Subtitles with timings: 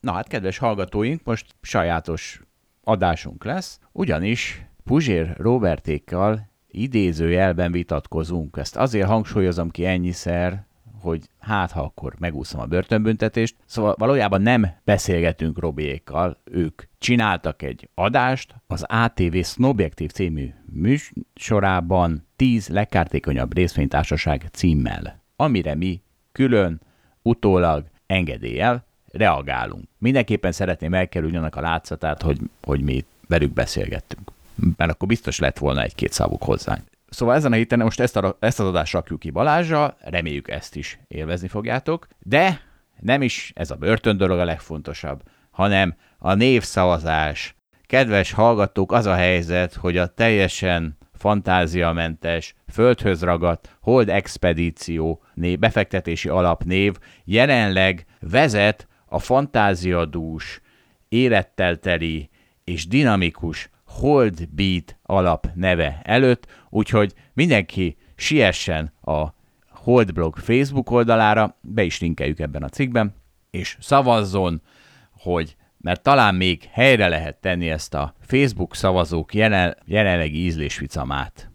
[0.00, 2.40] Na hát, kedves hallgatóink, most sajátos
[2.84, 8.56] adásunk lesz, ugyanis Puzsér Robertékkal idézőjelben vitatkozunk.
[8.56, 10.66] Ezt azért hangsúlyozom ki ennyiszer,
[11.00, 13.56] hogy hát ha akkor megúszom a börtönbüntetést.
[13.64, 22.68] Szóval valójában nem beszélgetünk Robiékkal, ők csináltak egy adást az ATV Snobjektív című műsorában 10
[22.68, 26.80] legkártékonyabb részvénytársaság címmel, amire mi külön,
[27.22, 29.84] utólag engedéllyel reagálunk.
[29.98, 34.30] Mindenképpen szeretném elkerülni annak a látszatát, hogy, hogy mi velük beszélgettünk.
[34.76, 36.82] Mert akkor biztos lett volna egy-két szavuk hozzánk.
[37.08, 40.76] Szóval ezen a héten most ezt, a, ezt az adást rakjuk ki Balázsra, reméljük ezt
[40.76, 42.60] is élvezni fogjátok, de
[43.00, 47.54] nem is ez a börtön dolog a legfontosabb, hanem a névszavazás.
[47.86, 56.28] Kedves hallgatók, az a helyzet, hogy a teljesen fantáziamentes, földhöz ragadt Hold Expedíció név, befektetési
[56.28, 60.60] alapnév jelenleg vezet a fantáziadús,
[61.08, 62.30] élettel teli
[62.64, 69.26] és dinamikus Hold Beat alap neve előtt, úgyhogy mindenki siessen a
[69.68, 73.14] Hold Blog Facebook oldalára, be is linkeljük ebben a cikkben,
[73.50, 74.62] és szavazzon,
[75.10, 81.50] hogy mert talán még helyre lehet tenni ezt a Facebook szavazók jelen, jelenlegi ízlésvicamát.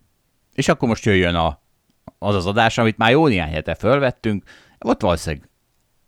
[0.53, 1.61] És akkor most jöjjön a,
[2.19, 4.43] az az adás, amit már jó néhány hete fölvettünk,
[4.79, 5.49] ott valószínűleg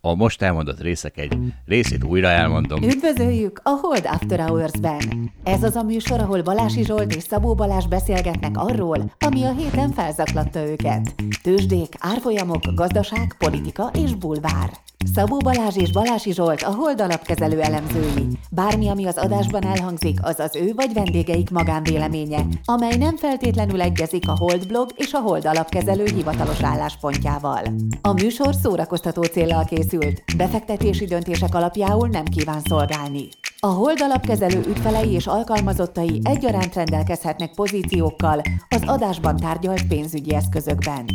[0.07, 2.83] a most elmondott részek egy részét újra elmondom.
[2.83, 5.31] Üdvözöljük a Hold After Hours-ben!
[5.43, 9.91] Ez az a műsor, ahol Balási Zsolt és Szabó Balázs beszélgetnek arról, ami a héten
[9.91, 11.15] felzaklatta őket.
[11.43, 14.69] Tőzsdék, árfolyamok, gazdaság, politika és bulvár.
[15.13, 18.27] Szabó Balázs és Balási Zsolt a Hold alapkezelő elemzői.
[18.51, 24.27] Bármi, ami az adásban elhangzik, az az ő vagy vendégeik magánvéleménye, amely nem feltétlenül egyezik
[24.27, 27.61] a Hold blog és a Hold alapkezelő hivatalos álláspontjával.
[28.01, 29.65] A műsor szórakoztató célral
[29.99, 33.27] készült, befektetési döntések alapjául nem kíván szolgálni.
[33.59, 41.05] A Hold alapkezelő ügyfelei és alkalmazottai egyaránt rendelkezhetnek pozíciókkal az adásban tárgyalt pénzügyi eszközökben.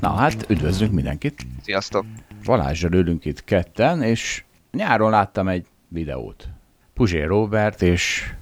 [0.00, 1.46] Na hát, üdvözlünk mindenkit!
[1.62, 2.04] Sziasztok!
[2.44, 6.48] Balázsra ülünk itt ketten, és nyáron láttam egy videót.
[6.94, 8.32] Puzsér Robert és,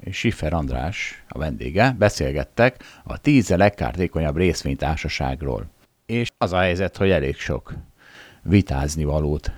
[0.00, 5.66] és Schiffer András, a vendége, beszélgettek a tíz legkártékonyabb részvénytársaságról.
[6.06, 7.74] És az a helyzet, hogy elég sok
[8.42, 9.52] vitázni valót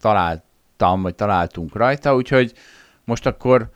[0.00, 2.52] találtam, vagy találtunk rajta, úgyhogy
[3.04, 3.70] most akkor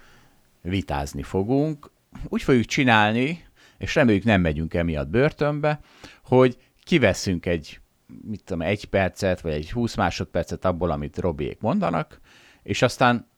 [0.63, 1.91] vitázni fogunk.
[2.29, 3.45] Úgy fogjuk csinálni,
[3.79, 5.81] és reméljük nem megyünk emiatt börtönbe,
[6.25, 7.81] hogy kiveszünk egy,
[8.23, 12.21] mit tudom, egy percet, vagy egy 20 másodpercet abból, amit Robiék mondanak,
[12.63, 13.29] és aztán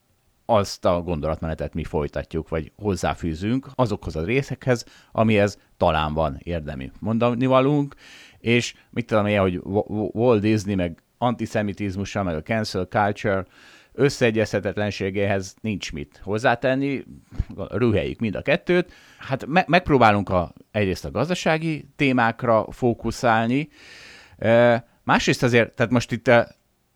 [0.47, 7.47] azt a gondolatmenetet mi folytatjuk, vagy hozzáfűzünk azokhoz a részekhez, amihez talán van érdemi mondani
[7.47, 7.95] valunk,
[8.43, 9.61] és mit tudom én, hogy
[10.13, 13.45] Walt Disney, meg antiszemitizmussal, meg a cancel culture
[13.93, 17.05] összeegyezhetetlenségéhez nincs mit hozzátenni,
[17.71, 18.93] rüheljük mind a kettőt.
[19.19, 23.69] Hát me- megpróbálunk a, egyrészt a gazdasági témákra fókuszálni,
[24.39, 26.31] e, másrészt azért, tehát most itt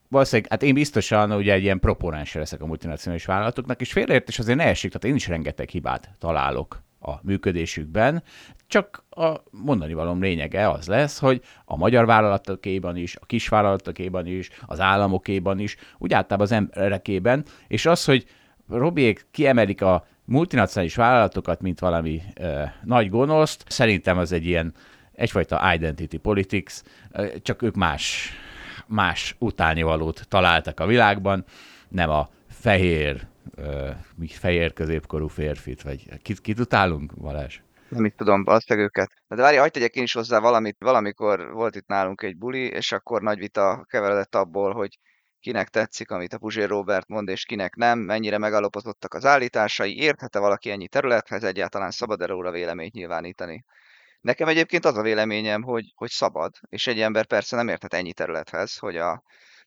[0.09, 4.59] valószínűleg, hát én biztosan ugye egy ilyen proponens leszek a multinacionális vállalatoknak, és félreértés azért
[4.59, 8.23] ne esik, tehát én is rengeteg hibát találok a működésükben,
[8.67, 14.51] csak a mondani valóm lényege az lesz, hogy a magyar vállalatokéban is, a kisvállalatokéban is,
[14.67, 18.27] az államokéban is, úgy általában az emberekében, és az, hogy
[18.69, 24.75] Robiék kiemelik a multinacionális vállalatokat, mint valami ö, nagy gonoszt, szerintem az egy ilyen
[25.13, 26.75] egyfajta identity politics,
[27.43, 28.33] csak ők más,
[28.87, 31.45] más utálnivalót találtak a világban,
[31.89, 33.91] nem a fehér, ö,
[34.29, 37.61] fehér középkorú férfit, vagy kit, kit utálunk, Balázs?
[37.89, 39.11] Nem is tudom, valószínűleg őket.
[39.29, 40.77] De várj, hagyd tegyek én is hozzá valamit.
[40.79, 44.99] Valamikor volt itt nálunk egy buli, és akkor nagy vita keveredett abból, hogy
[45.41, 50.39] kinek tetszik, amit a Puzsér Robert mond, és kinek nem, mennyire megalapozottak az állításai, érthet-e
[50.39, 53.65] valaki ennyi területhez, egyáltalán szabad e róla véleményt nyilvánítani.
[54.21, 58.13] Nekem egyébként az a véleményem, hogy, hogy szabad, és egy ember persze nem érthet ennyi
[58.13, 59.23] területhez, hogy a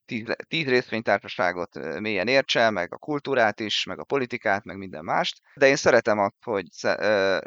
[0.10, 5.42] tíz, tíz részvénytársaságot mélyen értse, meg a kultúrát is, meg a politikát, meg minden mást.
[5.56, 6.68] De én szeretem azt, hogy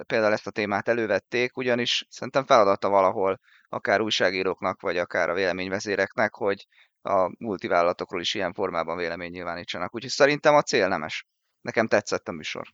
[0.06, 6.34] például ezt a témát elővették, ugyanis szerintem feladata valahol akár újságíróknak, vagy akár a véleményvezéreknek,
[6.34, 6.66] hogy
[7.02, 9.94] a multivállalatokról is ilyen formában vélemény nyilvánítsanak.
[9.94, 11.26] Úgyhogy szerintem a cél nemes.
[11.60, 12.66] Nekem tetszett a műsor.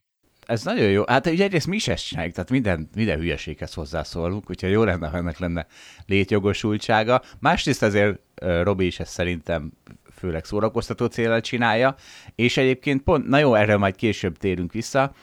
[0.49, 1.03] Ez nagyon jó.
[1.07, 5.07] Hát ugye egyrészt mi is ezt csináljuk, tehát minden, minden hülyeséghez hozzászólunk, úgyhogy jó lenne,
[5.07, 5.67] ha ennek lenne
[6.05, 7.21] létjogosultsága.
[7.39, 8.19] Másrészt azért
[8.63, 9.71] Robi is ezt szerintem
[10.13, 11.95] főleg szórakoztató célral csinálja,
[12.35, 15.13] és egyébként pont, na jó, erre majd később térünk vissza,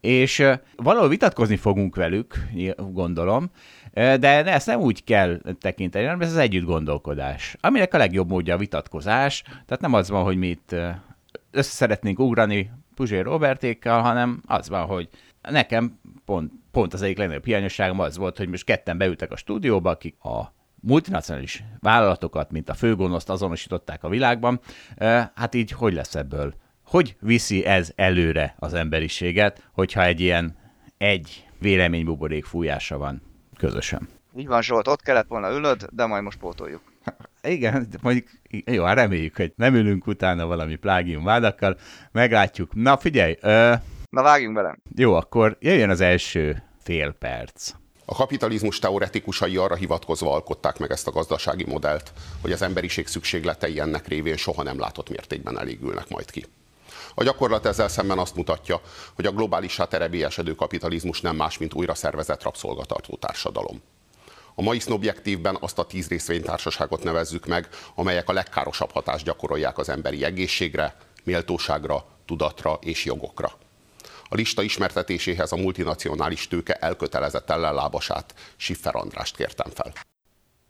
[0.00, 0.46] és
[0.76, 2.46] valahol vitatkozni fogunk velük,
[2.76, 3.50] gondolom,
[3.92, 8.54] de ezt nem úgy kell tekinteni, hanem ez az együtt gondolkodás, aminek a legjobb módja
[8.54, 10.74] a vitatkozás, tehát nem az van, hogy mi itt
[11.50, 15.08] össze szeretnénk ugrani Puzsér Robertékkal, hanem az van, hogy
[15.42, 19.90] nekem pont, pont az egyik legnagyobb hiányosságom az volt, hogy most ketten beültek a stúdióba,
[19.90, 24.60] akik a multinacionális vállalatokat, mint a főgonoszt azonosították a világban,
[25.34, 26.54] hát így hogy lesz ebből?
[26.84, 30.56] Hogy viszi ez előre az emberiséget, hogyha egy ilyen
[30.98, 33.22] egy véleménybuborék fújása van
[33.56, 34.08] közösen?
[34.36, 36.89] Így van, Zsolt, ott kellett volna ülöd, de majd most pótoljuk.
[37.42, 41.76] Igen, mondjuk, jó, hát reméljük, hogy nem ülünk utána valami plágium vádakkal,
[42.12, 42.74] meglátjuk.
[42.74, 43.36] Na figyelj!
[43.40, 43.74] Ö...
[44.10, 44.78] Na vágjunk bele!
[44.96, 47.72] Jó, akkor jöjjön az első fél perc.
[48.04, 53.80] A kapitalizmus teoretikusai arra hivatkozva alkották meg ezt a gazdasági modellt, hogy az emberiség szükségletei
[53.80, 56.44] ennek révén soha nem látott mértékben elégülnek majd ki.
[57.14, 58.80] A gyakorlat ezzel szemben azt mutatja,
[59.14, 63.82] hogy a globális terebélyesedő kapitalizmus nem más, mint újra szervezett rabszolgatartó társadalom.
[64.60, 69.88] A mai sznoobjektívben azt a tíz részvénytársaságot nevezzük meg, amelyek a legkárosabb hatást gyakorolják az
[69.88, 73.52] emberi egészségre, méltóságra, tudatra és jogokra.
[74.28, 79.92] A lista ismertetéséhez a multinacionális tőke elkötelezett ellenlábasát, Schiffer Andrást kértem fel.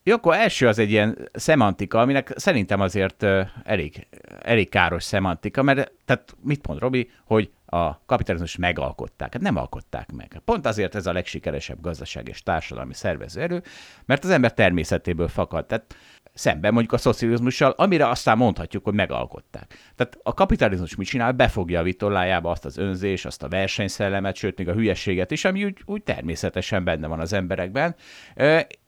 [0.03, 3.27] Jó, akkor első az egy ilyen szemantika, aminek szerintem azért
[3.65, 4.07] elég,
[4.43, 9.33] elég káros szemantika, mert tehát mit mond Robi, hogy a kapitalizmus megalkották.
[9.33, 10.41] Hát nem alkották meg.
[10.45, 13.63] Pont azért ez a legsikeresebb gazdaság és társadalmi szervező erő,
[14.05, 15.67] mert az ember természetéből fakad.
[15.67, 15.95] Tehát
[16.35, 19.93] szemben mondjuk a szocializmussal, amire aztán mondhatjuk, hogy megalkották.
[19.97, 21.33] Tehát a kapitalizmus mit csinál?
[21.33, 25.65] Befogja a vitorlájába azt az önzés, azt a versenyszellemet, sőt, még a hülyességet is, ami
[25.65, 27.95] úgy, úgy természetesen benne van az emberekben,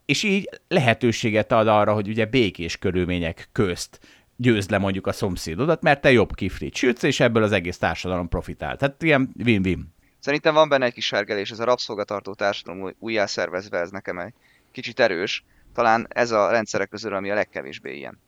[0.04, 4.00] és így lehetőséget ad arra, hogy ugye békés körülmények közt
[4.42, 8.28] győzd le mondjuk a szomszédodat, mert te jobb kiflit sütsz, és ebből az egész társadalom
[8.28, 8.76] profitál.
[8.76, 9.94] Tehát ilyen win-win.
[10.18, 14.32] Szerintem van benne egy kis sergelés, ez a rabszolgatartó társadalom újjászervezve, ez nekem egy
[14.72, 15.44] kicsit erős.
[15.74, 18.18] Talán ez a rendszerek közül, ami a legkevésbé ilyen.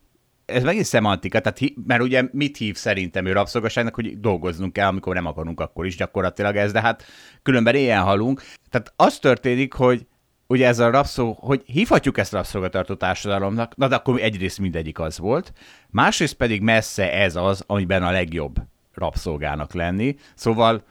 [0.45, 5.15] Ez megint szemantika, tehát, mert ugye mit hív szerintem ő rabszolgaságnak, hogy dolgoznunk kell, amikor
[5.15, 7.05] nem akarunk, akkor is gyakorlatilag ez, de hát
[7.43, 8.41] különben ilyen halunk.
[8.69, 10.05] Tehát az történik, hogy
[10.47, 15.17] ugye ez a rabszó, hogy hívhatjuk ezt rabszolgatartó társadalomnak, na de akkor egyrészt mindegyik az
[15.17, 15.53] volt,
[15.89, 18.55] másrészt pedig messze ez az, amiben a legjobb
[18.93, 20.15] rabszolgának lenni.
[20.35, 20.83] Szóval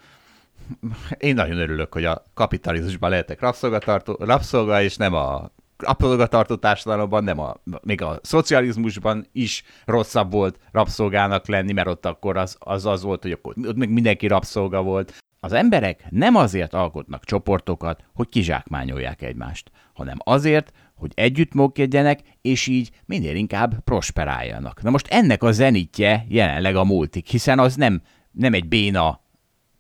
[1.18, 7.38] én nagyon örülök, hogy a kapitalizmusban lehetek rabszolgatartó, rabszolga, és nem a rabszolgatartó társadalomban, nem
[7.38, 13.02] a, még a szocializmusban is rosszabb volt rabszolgának lenni, mert ott akkor az az, az
[13.02, 15.23] volt, hogy akkor ott még mindenki rabszolga volt.
[15.44, 22.66] Az emberek nem azért alkotnak csoportokat, hogy kizsákmányolják egymást, hanem azért, hogy együtt működjenek, és
[22.66, 24.82] így minél inkább prosperáljanak.
[24.82, 28.02] Na most ennek a zenitje jelenleg a multik, hiszen az nem,
[28.32, 29.20] nem egy béna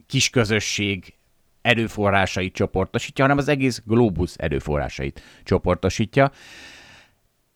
[0.06, 1.14] kis közösség
[1.62, 6.30] erőforrásait csoportosítja, hanem az egész globus erőforrásait csoportosítja.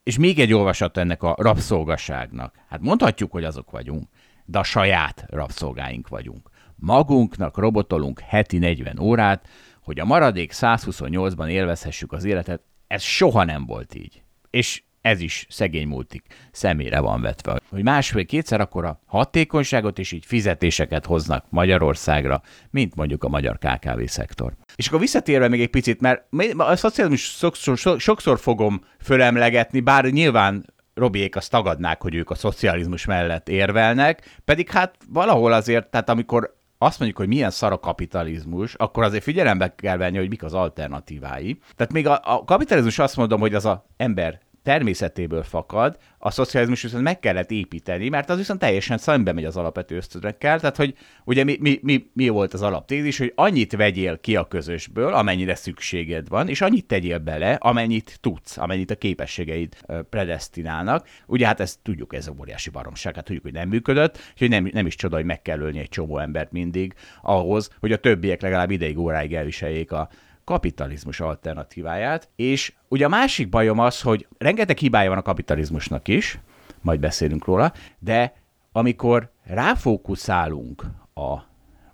[0.02, 2.54] És még egy olvasat ennek a rabszolgaságnak.
[2.68, 4.08] Hát mondhatjuk, hogy azok vagyunk,
[4.44, 6.50] de a saját rabszolgáink vagyunk.
[6.80, 9.48] Magunknak robotolunk heti 40 órát,
[9.82, 14.22] hogy a maradék 128-ban élvezhessük az életet, ez soha nem volt így.
[14.50, 17.60] És ez is szegény multik szemére van vetve.
[17.68, 24.52] Hogy másfél-kétszer akkor hatékonyságot és így fizetéseket hoznak Magyarországra, mint mondjuk a magyar KKV szektor.
[24.76, 26.24] És akkor visszatérve még egy picit, mert
[26.56, 30.64] a szocializmus sokszor, sokszor fogom fölemlegetni, bár nyilván
[30.94, 36.57] Robiék azt tagadnák, hogy ők a szocializmus mellett érvelnek, pedig hát valahol azért, tehát amikor
[36.78, 40.54] azt mondjuk, hogy milyen szar a kapitalizmus, akkor azért figyelembe kell venni, hogy mik az
[40.54, 41.58] alternatívái.
[41.76, 46.82] Tehát még a, a kapitalizmus azt mondom, hogy az a ember természetéből fakad, a szocializmus
[46.82, 50.94] viszont meg kellett építeni, mert az viszont teljesen szembe megy az alapvető ösztönökkel, tehát hogy
[51.24, 55.54] ugye mi, mi, mi, mi volt az alaptézis, hogy annyit vegyél ki a közösből, amennyire
[55.54, 59.76] szükséged van, és annyit tegyél bele, amennyit tudsz, amennyit a képességeid
[60.10, 61.08] predestinálnak.
[61.26, 64.68] Ugye hát ezt tudjuk, ez a óriási baromság, hát tudjuk, hogy nem működött, úgyhogy nem,
[64.72, 68.40] nem is csoda, hogy meg kell ölni egy csomó embert mindig ahhoz, hogy a többiek
[68.42, 70.08] legalább ideig óráig elviseljék a,
[70.48, 76.38] kapitalizmus alternatíváját, és ugye a másik bajom az, hogy rengeteg hibája van a kapitalizmusnak is,
[76.80, 78.32] majd beszélünk róla, de
[78.72, 81.38] amikor ráfókuszálunk a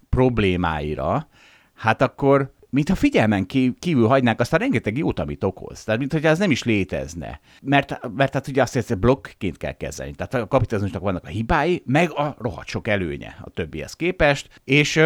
[0.09, 1.29] problémáira,
[1.75, 3.47] hát akkor mintha figyelmen
[3.79, 5.85] kívül hagynánk azt a rengeteg jót, amit okoz.
[5.85, 7.41] Tehát, mintha ez nem is létezne.
[7.63, 10.15] Mert, mert hát ugye azt hogy blokkként kell kezelni.
[10.15, 15.01] Tehát a kapitalizmusnak vannak a hibái, meg a rohadt sok előnye a többihez képest, és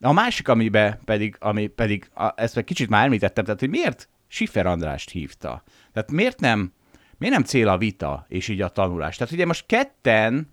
[0.00, 4.08] a másik, amiben pedig, ami pedig, a, ezt meg kicsit már említettem, tehát hogy miért
[4.28, 5.62] Schiffer Andrást hívta?
[5.92, 6.72] Tehát miért nem,
[7.18, 9.16] miért nem cél a vita és így a tanulás?
[9.16, 10.52] Tehát ugye most ketten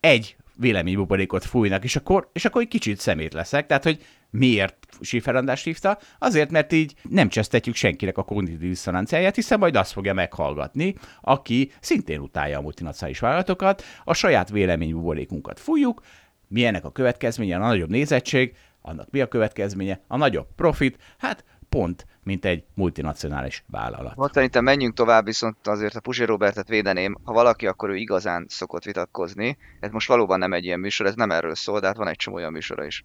[0.00, 3.66] egy véleménybuborékot fújnak, és akkor, és akkor egy kicsit szemét leszek.
[3.66, 5.98] Tehát, hogy miért Schiffer András hívta?
[6.18, 11.72] Azért, mert így nem csesztetjük senkinek a kognitív diszonanciáját, hiszen majd azt fogja meghallgatni, aki
[11.80, 16.02] szintén utálja a multinacionális vállalatokat, a saját véleménybuborékunkat fújjuk,
[16.48, 18.54] milyenek a következménye, a nagyobb nézettség,
[18.88, 24.16] annak mi a következménye, a nagyobb profit, hát pont, mint egy multinacionális vállalat.
[24.16, 27.16] Most szerintem menjünk tovább, viszont azért a Puzsi Robertet védeném.
[27.24, 29.58] Ha valaki, akkor ő igazán szokott vitatkozni.
[29.80, 32.16] Ez most valóban nem egy ilyen műsor, ez nem erről szól, de hát van egy
[32.16, 33.04] csomó olyan műsora is.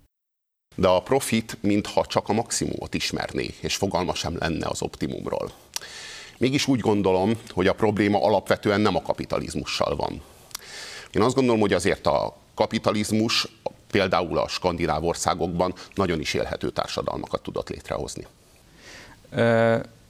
[0.75, 5.51] De a profit, mintha csak a maximumot ismerné, és fogalma sem lenne az optimumról.
[6.37, 10.21] Mégis úgy gondolom, hogy a probléma alapvetően nem a kapitalizmussal van.
[11.11, 13.47] Én azt gondolom, hogy azért a kapitalizmus
[13.93, 18.27] például a skandináv országokban nagyon is élhető társadalmakat tudott létrehozni.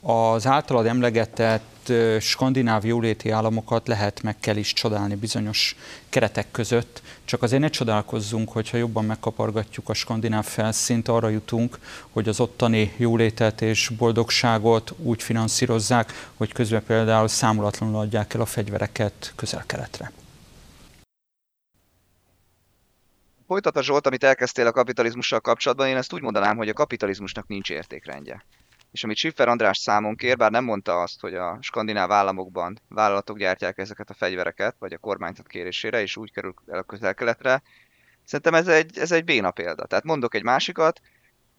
[0.02, 5.76] Az általad emlegetett skandináv jóléti államokat lehet meg kell is csodálni bizonyos
[6.10, 12.28] keretek között, csak azért ne csodálkozzunk, hogyha jobban megkapargatjuk a skandináv felszínt, arra jutunk, hogy
[12.28, 19.34] az ottani jólétet és boldogságot úgy finanszírozzák, hogy közben például számolatlanul adják el a fegyvereket
[19.36, 20.12] közel-keletre.
[23.48, 27.70] Folytatva Zsolt, amit elkezdtél a kapitalizmussal kapcsolatban, én ezt úgy mondanám, hogy a kapitalizmusnak nincs
[27.70, 28.46] értékrendje.
[28.92, 33.38] És amit Schiffer András számon kér, bár nem mondta azt, hogy a skandináv államokban vállalatok
[33.38, 37.62] gyártják ezeket a fegyvereket, vagy a kormányzat kérésére, és úgy kerül el a közel-keletre,
[38.26, 39.86] szerintem ez egy, ez egy béna példa.
[39.86, 41.02] Tehát mondok egy másikat,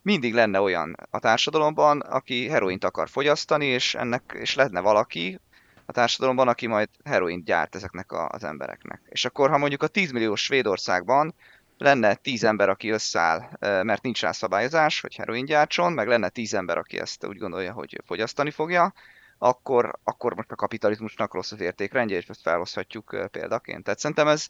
[0.02, 5.40] mindig lenne olyan a társadalomban, aki heroint akar fogyasztani, és, ennek, és lenne valaki
[5.86, 9.00] a társadalomban, aki majd heroint gyárt ezeknek a, az embereknek.
[9.08, 11.34] És akkor, ha mondjuk a 10 milliós Svédországban
[11.78, 16.54] lenne tíz ember, aki összeáll, mert nincs rá szabályozás, hogy heroin gyártson, meg lenne tíz
[16.54, 18.92] ember, aki ezt úgy gondolja, hogy fogyasztani fogja,
[19.38, 23.84] akkor, akkor most a kapitalizmusnak rossz az értékrendje, és ezt felhozhatjuk példaként.
[23.84, 24.46] Tehát szerintem ez,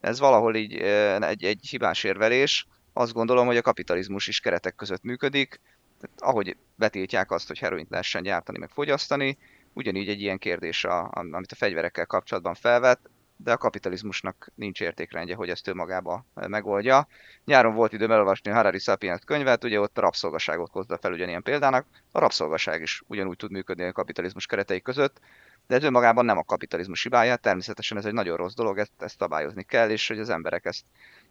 [0.00, 0.74] ez valahol így
[1.20, 2.66] egy, egy hibás érvelés.
[2.92, 5.60] Azt gondolom, hogy a kapitalizmus is keretek között működik,
[6.00, 9.38] tehát ahogy betiltják azt, hogy heroint lehessen gyártani, meg fogyasztani,
[9.72, 13.00] ugyanígy egy ilyen kérdés, a, amit a fegyverekkel kapcsolatban felvet,
[13.36, 17.06] de a kapitalizmusnak nincs értékrendje, hogy ezt ő magába megoldja.
[17.44, 21.86] Nyáron volt időm elolvasni Harari Sapiens könyvet, ugye ott a rabszolgaságot hozta fel ugyanilyen példának.
[22.12, 25.20] A rabszolgaság is ugyanúgy tud működni a kapitalizmus keretei között,
[25.66, 29.18] de ez önmagában nem a kapitalizmus hibája, természetesen ez egy nagyon rossz dolog, ezt, ezt
[29.18, 30.84] szabályozni kell, és hogy az emberek ezt,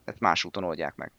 [0.05, 1.11] ezt más úton oldják meg.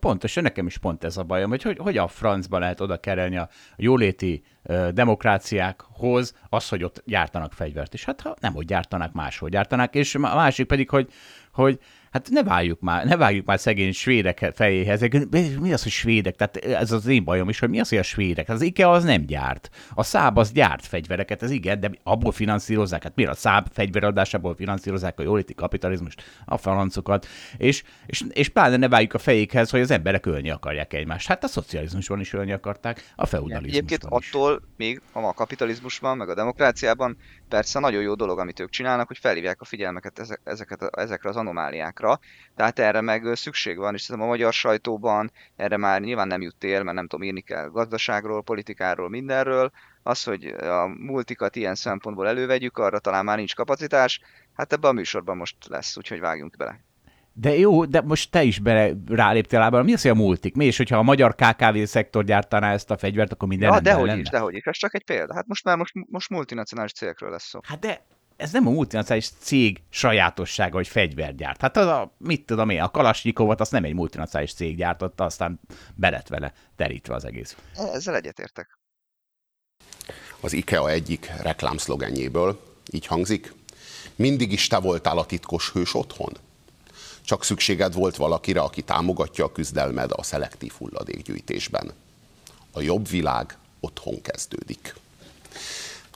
[0.00, 3.36] Pontosan, nekem is pont ez a bajom, hogy hogy, hogy a francba lehet oda kerelni
[3.36, 7.94] a jóléti ö, demokráciákhoz az, hogy ott gyártanak fegyvert.
[7.94, 11.12] És hát ha nem, hogy gyártanak, máshol gyártanak, és a másik pedig, hogy,
[11.60, 11.78] hogy
[12.10, 15.00] Hát ne várjuk már, ne várjuk már szegény svédek fejéhez.
[15.60, 16.36] Mi az, hogy svédek?
[16.36, 18.48] Tehát ez az én bajom is, hogy mi az, hogy a svédek?
[18.48, 19.70] Az IKEA az nem gyárt.
[19.94, 23.02] A Száb az gyárt fegyvereket, ez igen, de abból finanszírozzák.
[23.02, 27.26] Hát miért a Száb fegyveradásából finanszírozzák a jóléti kapitalizmust, a francokat,
[27.56, 31.28] és, és, és pláne ne várjuk a fejékhez, hogy az emberek ölni akarják egymást.
[31.28, 34.30] Hát a szocializmusban is ölni akarták, a feudalizmusban Egyébként is.
[34.32, 37.16] attól még a kapitalizmusban, meg a demokráciában
[37.48, 42.18] persze nagyon jó dolog, amit ők csinálnak, hogy felhívják a figyelmeket ezeket, ezekre az anomáliákra.
[42.56, 46.56] Tehát erre meg szükség van, és szerintem a magyar sajtóban erre már nyilván nem jut
[46.56, 49.70] tér, mert nem tudom, írni kell gazdaságról, politikáról, mindenről.
[50.02, 54.20] Az, hogy a multikat ilyen szempontból elővegyük, arra talán már nincs kapacitás.
[54.54, 56.80] Hát ebben a műsorban most lesz, úgyhogy vágjunk bele.
[57.32, 59.82] De jó, de most te is bele ráléptél lábára.
[59.82, 60.54] Mi az, hogy a multik?
[60.54, 64.06] Mi és hogyha a magyar KKV szektor gyártaná ezt a fegyvert, akkor minden ja, dehogy
[64.06, 64.20] lenne?
[64.20, 64.64] is, dehogy is.
[64.64, 65.34] Ez csak egy példa.
[65.34, 67.60] Hát most már most, most multinacionális cégekről lesz szó.
[67.62, 68.00] Hát de
[68.40, 71.60] ez nem a multinacionális cég sajátossága, hogy fegyvert gyárt.
[71.60, 75.60] Hát az a, mit tudom én, a Kalasnyikovot azt nem egy multinacionális cég gyártotta, aztán
[75.94, 77.56] belet vele terítve az egész.
[77.76, 78.78] Ezzel egyetértek.
[80.40, 82.60] Az IKEA egyik reklámszlogenjéből
[82.92, 83.54] így hangzik,
[84.16, 86.36] mindig is te voltál a titkos hős otthon?
[87.22, 91.92] Csak szükséged volt valakire, aki támogatja a küzdelmed a szelektív hulladékgyűjtésben.
[92.72, 94.94] A jobb világ otthon kezdődik.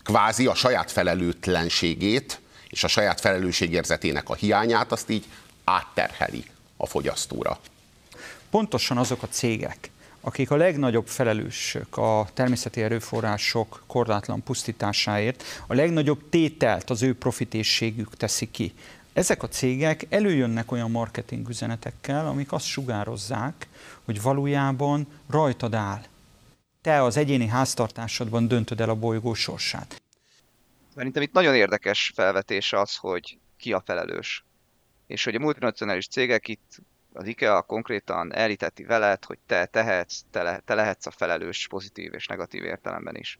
[0.05, 5.25] Kvázi a saját felelőtlenségét és a saját felelősségérzetének a hiányát azt így
[5.65, 6.45] átterheli
[6.77, 7.59] a fogyasztóra.
[8.51, 16.29] Pontosan azok a cégek, akik a legnagyobb felelősök a természeti erőforrások korlátlan pusztításáért, a legnagyobb
[16.29, 18.73] tételt az ő profitészségük teszi ki
[19.15, 23.69] ezek a cégek előjönnek olyan marketing üzenetekkel, amik azt sugározzák,
[24.05, 26.03] hogy valójában rajtad áll.
[26.85, 30.03] Te az egyéni háztartásodban döntöd el a bolygó sorsát.
[30.95, 34.45] Szerintem itt nagyon érdekes felvetés az, hogy ki a felelős.
[35.07, 36.79] És hogy a multinacionális cégek itt
[37.13, 42.15] az IKEA konkrétan elíteti veled, hogy te tehetsz, te, le, te lehetsz a felelős pozitív
[42.15, 43.39] és negatív értelemben is.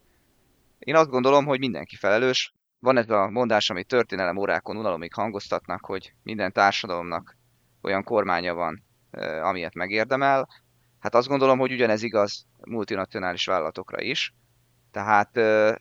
[0.79, 5.85] Én azt gondolom, hogy mindenki felelős, van ez a mondás, amit történelem órákon unalomig hangoztatnak,
[5.85, 7.37] hogy minden társadalomnak
[7.83, 8.85] olyan kormánya van,
[9.43, 10.49] amilyet megérdemel.
[11.05, 14.35] Hát azt gondolom, hogy ugyanez igaz multinacionális vállalatokra is.
[14.91, 15.35] Tehát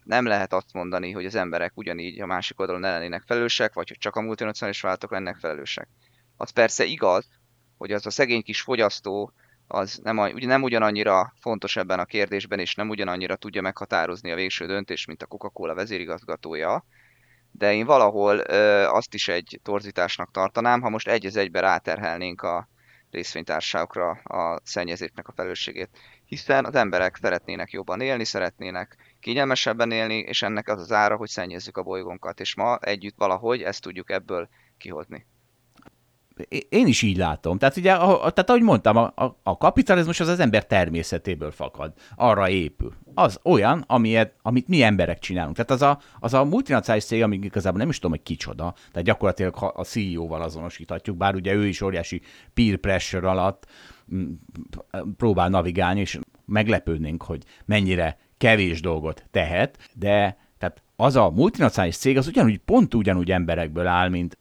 [0.04, 3.88] nem lehet azt mondani, hogy az emberek ugyanígy a másik oldalon ne lennének felelősek, vagy
[3.88, 5.88] hogy csak a multinacionális vállalatok lennek felelősek.
[6.38, 7.28] Az persze igaz,
[7.78, 9.34] hogy az a szegény kis fogyasztó
[9.68, 14.36] az nem, ugye nem ugyanannyira fontos ebben a kérdésben, és nem ugyanannyira tudja meghatározni a
[14.36, 16.86] végső döntést, mint a Coca-Cola vezérigazgatója,
[17.52, 22.42] de én valahol ö, azt is egy torzításnak tartanám, ha most egy az egybe ráterhelnénk
[22.42, 22.68] a
[23.14, 25.90] részvénytársaságokra a szennyezésnek a felelősségét.
[26.26, 31.30] Hiszen az emberek szeretnének jobban élni, szeretnének kényelmesebben élni, és ennek az az ára, hogy
[31.30, 35.26] szennyezzük a bolygónkat, és ma együtt valahogy ezt tudjuk ebből kihozni
[36.70, 37.58] én is így látom.
[37.58, 41.94] Tehát ugye, a, tehát ahogy mondtam, a, a, a kapitalizmus az az ember természetéből fakad.
[42.16, 42.94] Arra épül.
[43.14, 45.56] Az olyan, amilyet, amit mi emberek csinálunk.
[45.56, 49.08] Tehát az a, az a multinacionális cég, amíg igazából nem is tudom, hogy kicsoda, tehát
[49.08, 52.22] gyakorlatilag a CEO-val azonosíthatjuk, bár ugye ő is óriási
[52.54, 53.68] peer pressure alatt
[54.16, 54.32] mm,
[55.18, 62.18] próbál navigálni, és meglepődnénk, hogy mennyire kevés dolgot tehet, de tehát az a multinacionális cég
[62.18, 64.38] az ugyanúgy, pont ugyanúgy emberekből áll, mint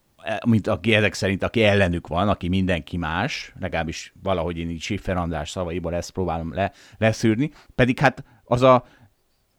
[0.47, 5.17] mint aki ezek szerint, aki ellenük van, aki mindenki más, legalábbis valahogy én így Schiffer
[5.17, 8.85] András szavaiból ezt próbálom le, leszűrni, pedig hát az a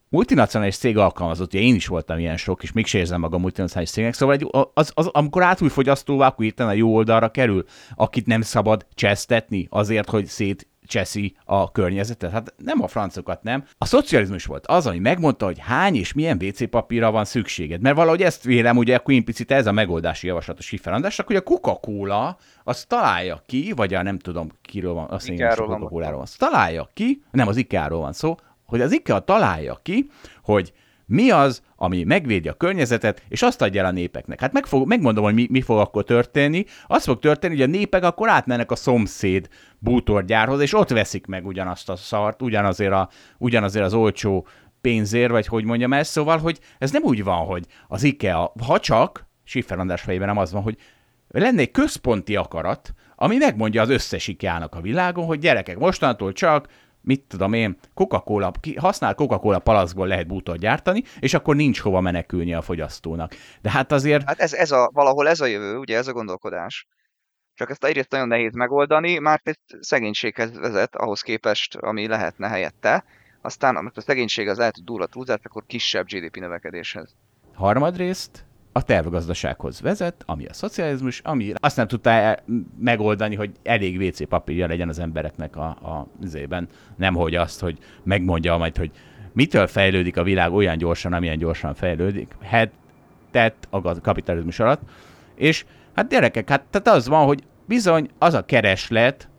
[0.10, 4.14] multinacionális cég alkalmazott, ugye én is voltam ilyen sok, és mégse érzem magam multinacionális cégnek,
[4.14, 7.66] szóval egy, az, az, amikor átúj fogyasztóvá, akkor a jó oldalra kerül,
[7.96, 12.32] akit nem szabad csesztetni azért, hogy szét cseszi a környezetet.
[12.32, 13.66] Hát nem a francokat, nem.
[13.78, 17.82] A szocializmus volt az, ami megmondta, hogy hány és milyen WC papírra van szükséged.
[17.82, 21.36] Mert valahogy ezt vélem, ugye akkor implicit ez a megoldási javaslat a Schiffer Andrásnak, hogy
[21.36, 26.14] a Coca-Cola azt találja ki, vagy a nem tudom kiről van, azt mondja, a Coca-Cola-ról
[26.14, 26.22] van.
[26.22, 28.36] Azt találja ki, nem az IKEA-ról van szó,
[28.66, 30.10] hogy az IKEA találja ki,
[30.44, 30.74] hogy
[31.14, 34.40] mi az, ami megvédi a környezetet, és azt adja el a népeknek.
[34.40, 36.66] Hát meg fog, megmondom, hogy mi, mi fog akkor történni.
[36.88, 39.48] Az fog történni, hogy a népek akkor átmennek a szomszéd
[39.80, 44.48] bútorgyárhoz, és ott veszik meg ugyanazt a szart, ugyanazért, a, ugyanazért az olcsó
[44.82, 48.80] pénzért, vagy hogy mondjam ezt, szóval, hogy ez nem úgy van, hogy az IKEA, ha
[48.80, 50.78] csak, Schiffer András fejében nem az van, hogy
[51.28, 56.68] lenne egy központi akarat, ami megmondja az összes IKEA-nak a világon, hogy gyerekek, mostantól csak
[57.04, 62.54] mit tudom én, Coca-Cola, használ Coca-Cola palackból lehet bútort gyártani, és akkor nincs hova menekülni
[62.54, 63.36] a fogyasztónak.
[63.62, 64.24] De hát azért...
[64.28, 66.88] Hát ez, ez a, valahol ez a jövő, ugye ez a gondolkodás.
[67.54, 73.04] Csak ezt egyrészt nagyon nehéz megoldani, már ez szegénységhez vezet ahhoz képest, ami lehetne helyette.
[73.42, 77.16] Aztán, amikor a szegénység az lehet, hogy durva túlzás, akkor kisebb GDP növekedéshez.
[77.54, 82.38] Harmadrészt, a tervgazdasághoz vezet, ami a szocializmus, ami azt nem tudta
[82.80, 86.68] megoldani, hogy elég WC papírja legyen az embereknek a, a zében.
[86.96, 88.92] Nem hogy azt, hogy megmondja majd, hogy
[89.34, 92.36] mitől fejlődik a világ olyan gyorsan, amilyen gyorsan fejlődik.
[92.42, 92.72] Hát
[93.32, 94.82] tett a kapitalizmus alatt.
[95.36, 99.30] És hát gyerekek, hát tehát az van, hogy bizony az a kereslet,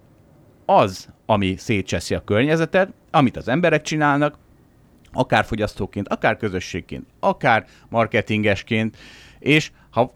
[0.67, 4.39] az, ami szétcseszi a környezetet, amit az emberek csinálnak,
[5.13, 8.97] akár fogyasztóként, akár közösségként, akár marketingesként,
[9.45, 10.15] és ha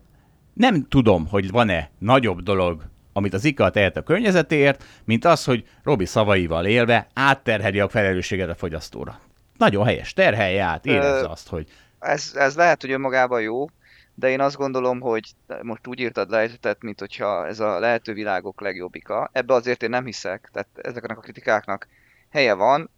[0.53, 5.69] nem tudom, hogy van-e nagyobb dolog, amit az IKA tehet a környezetéért, mint az, hogy
[5.83, 9.21] Robi szavaival élve átterheli a felelősséget a fogyasztóra.
[9.57, 11.67] Nagyon helyes, terhelje át, érezze azt, hogy...
[11.99, 13.67] Ez, ez lehet, hogy önmagában jó,
[14.15, 15.31] de én azt gondolom, hogy
[15.63, 19.31] most úgy írtad le, tehát, mint hogyha ez a lehető világok legjobbika.
[19.33, 21.87] Ebbe azért én nem hiszek, tehát ezeknek a kritikáknak
[22.31, 22.91] helye van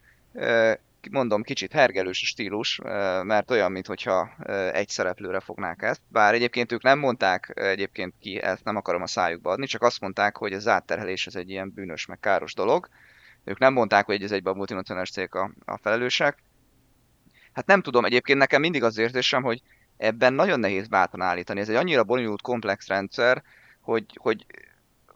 [1.11, 2.79] mondom, kicsit hergelős a stílus,
[3.23, 4.31] mert olyan, mintha
[4.73, 6.01] egy szereplőre fognák ezt.
[6.09, 10.01] Bár egyébként ők nem mondták egyébként ki, ezt nem akarom a szájukba adni, csak azt
[10.01, 12.89] mondták, hogy az átterhelés az egy ilyen bűnös, meg káros dolog.
[13.45, 16.39] Ők nem mondták, hogy ez egyben a multinacionális cégek a, a felelősek.
[17.53, 19.63] Hát nem tudom, egyébként nekem mindig az érzésem, hogy
[19.97, 21.61] ebben nagyon nehéz bátran állítani.
[21.61, 23.43] Ez egy annyira bonyolult, komplex rendszer,
[23.81, 24.47] hogy, hogy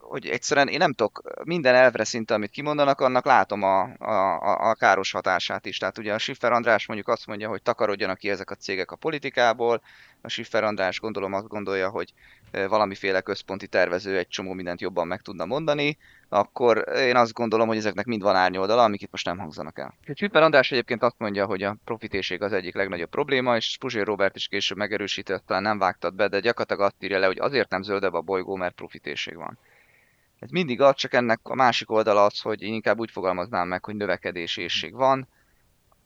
[0.08, 4.74] hogy egyszerűen én nem tudok minden elvre szinte, amit kimondanak, annak látom a, a, a
[4.74, 5.78] káros hatását is.
[5.78, 8.96] Tehát ugye a Schiffer András mondjuk azt mondja, hogy takarodjanak ki ezek a cégek a
[8.96, 9.82] politikából,
[10.20, 12.12] a Schiffer András gondolom azt gondolja, hogy
[12.68, 17.76] valamiféle központi tervező egy csomó mindent jobban meg tudna mondani, akkor én azt gondolom, hogy
[17.76, 19.94] ezeknek mind van árnyoldala, amik itt most nem hangzanak el.
[20.14, 24.36] Schiffer András egyébként azt mondja, hogy a profitérség az egyik legnagyobb probléma, és Puzsér Robert
[24.36, 27.82] is később megerősített, talán nem vágtad be, de gyakorlatilag azt írja le, hogy azért nem
[27.82, 29.58] zöldebb a bolygó, mert profitérség van.
[30.38, 33.84] Ez mindig az, csak ennek a másik oldala az, hogy én inkább úgy fogalmaznám meg,
[33.84, 35.28] hogy növekedési ésség van.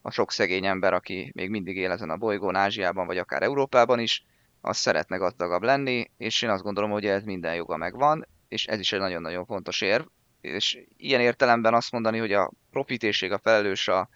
[0.03, 3.99] A sok szegény ember, aki még mindig él ezen a bolygón, Ázsiában vagy akár Európában
[3.99, 4.25] is,
[4.61, 8.79] az szeretne gazdagabb lenni, és én azt gondolom, hogy ez minden joga megvan, és ez
[8.79, 10.05] is egy nagyon-nagyon fontos érv.
[10.41, 14.09] És ilyen értelemben azt mondani, hogy a profitérség a felelős a,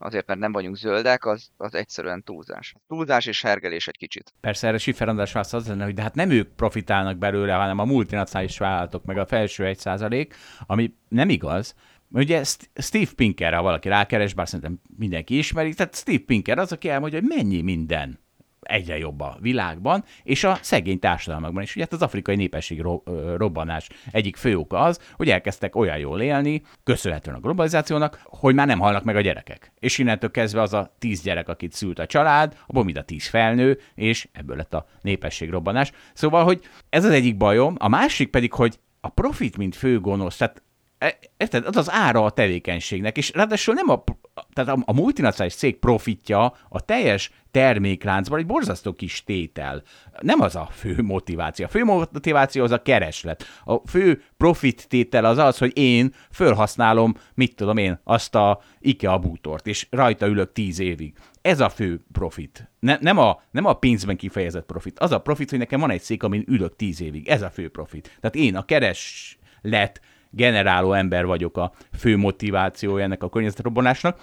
[0.00, 2.74] azért, mert nem vagyunk zöldek, az, az egyszerűen túlzás.
[2.88, 4.34] Túlzás és hergelés egy kicsit.
[4.40, 7.78] Persze erre Schiffer András válasz az lenne, hogy de hát nem ők profitálnak belőle, hanem
[7.78, 10.34] a multinacionális vállalatok, meg a felső egy százalék,
[10.66, 11.74] ami nem igaz,
[12.12, 16.88] Ugye Steve Pinker, ha valaki rákeres, bár szerintem mindenki ismeri, tehát Steve Pinker az, aki
[16.88, 18.18] elmondja, hogy mennyi minden
[18.60, 21.74] egyre jobb a világban, és a szegény társadalmakban is.
[21.74, 26.20] Ugye hát az afrikai népesség ro- robbanás egyik fő oka az, hogy elkezdtek olyan jól
[26.20, 29.72] élni, köszönhetően a globalizációnak, hogy már nem halnak meg a gyerekek.
[29.78, 33.28] És innentől kezdve az a tíz gyerek, akit szült a család, abból mind a tíz
[33.28, 35.92] felnő, és ebből lett a népesség robbanás.
[36.14, 40.36] Szóval, hogy ez az egyik bajom, a másik pedig, hogy a profit, mint fő gonosz,
[40.36, 40.62] tehát
[41.00, 44.04] E, érted, az az ára a tevékenységnek, és ráadásul nem a,
[44.52, 49.82] tehát a, a multinacionális cég profitja a teljes termékláncban egy borzasztó kis tétel.
[50.20, 51.64] Nem az a fő motiváció.
[51.64, 53.44] A fő motiváció az a kereslet.
[53.64, 59.18] A fő profit tétel az az, hogy én fölhasználom, mit tudom én, azt a IKEA
[59.18, 61.14] bútort, és rajta ülök tíz évig.
[61.42, 62.70] Ez a fő profit.
[62.80, 64.98] Ne, nem, a, nem a pénzben kifejezett profit.
[64.98, 67.28] Az a profit, hogy nekem van egy szék, amin ülök tíz évig.
[67.28, 68.16] Ez a fő profit.
[68.20, 74.20] Tehát én a kereslet generáló ember vagyok a fő motivációja ennek a környezetrobbanásnak.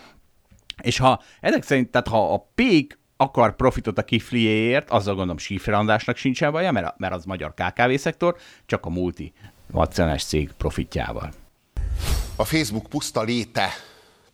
[0.81, 5.73] És ha ezek szerint, tehát ha a pék akar profitot a kifliéért, azzal gondolom Schiffer
[5.73, 9.33] Andrásnak sincsen baja, mert, mert az magyar KKV-szektor, csak a multi
[9.71, 11.31] nacionális cég profitjával.
[12.35, 13.69] A Facebook puszta léte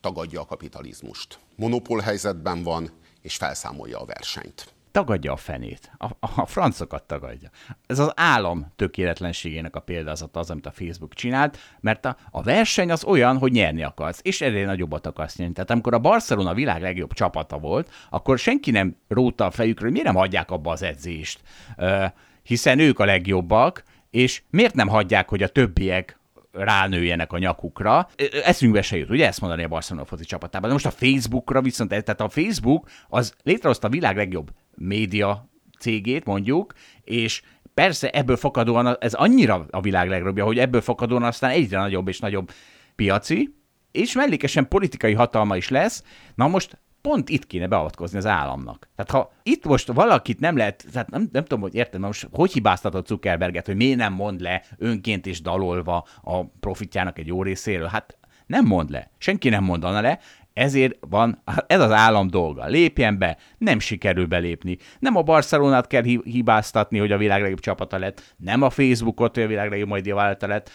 [0.02, 1.40] tagadja a kapitalizmust.
[1.56, 2.90] Monopól helyzetben van,
[3.22, 5.92] és felszámolja a versenyt tagadja a fenét.
[5.98, 7.50] A, a francokat tagadja.
[7.88, 12.92] Ez az állam tökéletlenségének a példázata az, amit a Facebook csinált, mert a, a verseny
[12.92, 15.54] az olyan, hogy nyerni akarsz, és egyre nagyobbat akarsz nyerni.
[15.54, 19.92] Tehát amikor a Barcelona világ legjobb csapata volt, akkor senki nem róta a fejükre, hogy
[19.92, 21.42] miért nem hagyják abba az edzést,
[21.78, 22.06] uh,
[22.44, 26.20] hiszen ők a legjobbak, és miért nem hagyják, hogy a többiek
[26.52, 28.08] ránőjenek a nyakukra.
[28.44, 30.68] Eszünkbe se jut, ugye ezt mondani a Barcelona foci csapatában.
[30.68, 36.26] De most a Facebookra viszont, tehát a Facebook az létrehozta a világ legjobb média cégét,
[36.26, 37.42] mondjuk, és
[37.74, 42.20] persze ebből fakadóan ez annyira a világ legrobbja, hogy ebből fakadóan aztán egyre nagyobb és
[42.20, 42.52] nagyobb
[42.96, 43.56] piaci,
[43.92, 46.04] és mellékesen politikai hatalma is lesz.
[46.36, 48.90] Na most pont itt kéne beavatkozni az államnak.
[48.96, 52.52] Tehát ha itt most valakit nem lehet, tehát nem, nem tudom, hogy érted, most hogy
[52.52, 57.88] hibáztatod Zuckerberget, hogy miért nem mond le önként és dalolva a profitjának egy jó részéről?
[57.88, 59.12] Hát nem mond le.
[59.18, 60.20] Senki nem mondana le,
[60.54, 62.66] ezért van, ez az állam dolga.
[62.66, 64.78] Lépjen be, nem sikerül belépni.
[65.00, 69.44] Nem a Barcelonát kell hibáztatni, hogy a világ legjobb csapata lett, nem a Facebookot, hogy
[69.44, 70.70] a világ legjobb majd vállalata lett.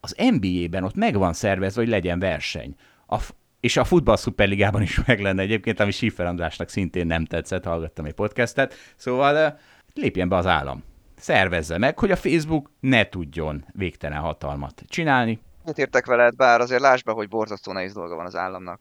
[0.00, 2.74] Az NBA-ben ott meg van szervezve, hogy legyen verseny.
[3.06, 3.18] A,
[3.60, 8.04] és a futball szuperligában is meg lenne egyébként, ami Schiffer Andrásnak szintén nem tetszett, hallgattam
[8.04, 8.74] egy podcastet.
[8.96, 9.58] Szóval
[9.94, 10.82] lépjen be az állam.
[11.16, 15.40] Szervezze meg, hogy a Facebook ne tudjon végtelen hatalmat csinálni.
[15.74, 18.80] értek veled, bár azért lásd be, hogy borzasztó nehéz dolga van az államnak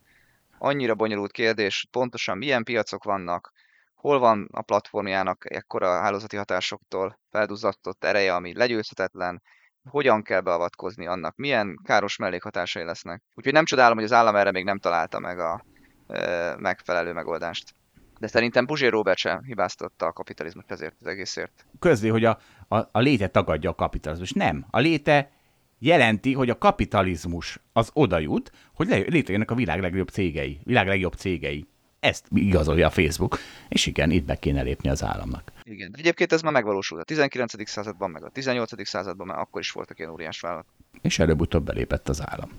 [0.60, 3.52] annyira bonyolult kérdés, pontosan milyen piacok vannak,
[3.96, 9.42] hol van a platformjának ekkora hálózati hatásoktól felduzzatott ereje, ami legyőzhetetlen,
[9.90, 13.24] hogyan kell beavatkozni annak, milyen káros mellékhatásai lesznek.
[13.34, 15.66] Úgyhogy nem csodálom, hogy az állam erre még nem találta meg a
[16.08, 17.76] e, megfelelő megoldást.
[18.20, 21.66] De szerintem Puzsér Robert sem hibáztatta a kapitalizmus ezért az egészért.
[21.80, 24.32] Közli, hogy a, a, a léte tagadja a kapitalizmus.
[24.32, 24.66] Nem.
[24.70, 25.32] A léte
[25.80, 31.14] jelenti, hogy a kapitalizmus az oda jut, hogy létrejönnek a világ legjobb cégei, világ legjobb
[31.14, 31.66] cégei.
[32.00, 33.38] Ezt igazolja a Facebook,
[33.70, 35.52] és igen, itt be kéne lépni az államnak.
[35.64, 37.70] Igen, egyébként ez már megvalósult a 19.
[37.70, 38.88] században, meg a 18.
[38.88, 40.74] században, mert akkor is voltak ilyen óriás vállalatok.
[41.02, 42.50] És előbb-utóbb belépett az állam.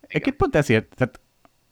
[0.00, 1.20] Egyébként pont ezért, tehát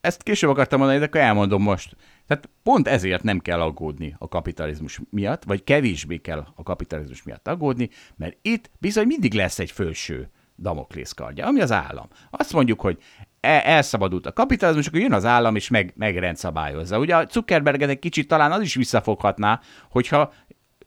[0.01, 1.97] ezt később akartam mondani, de akkor elmondom most.
[2.27, 7.49] Tehát pont ezért nem kell aggódni a kapitalizmus miatt, vagy kevésbé kell a kapitalizmus miatt
[7.49, 12.09] aggódni, mert itt bizony mindig lesz egy felső Damoklész kardja, ami az állam.
[12.31, 12.99] Azt mondjuk, hogy
[13.41, 16.99] e, elszabadult a kapitalizmus, akkor jön az állam és meg, megrendszabályozza.
[16.99, 20.33] Ugye a Zuckerberget egy kicsit talán az is visszafoghatná, hogyha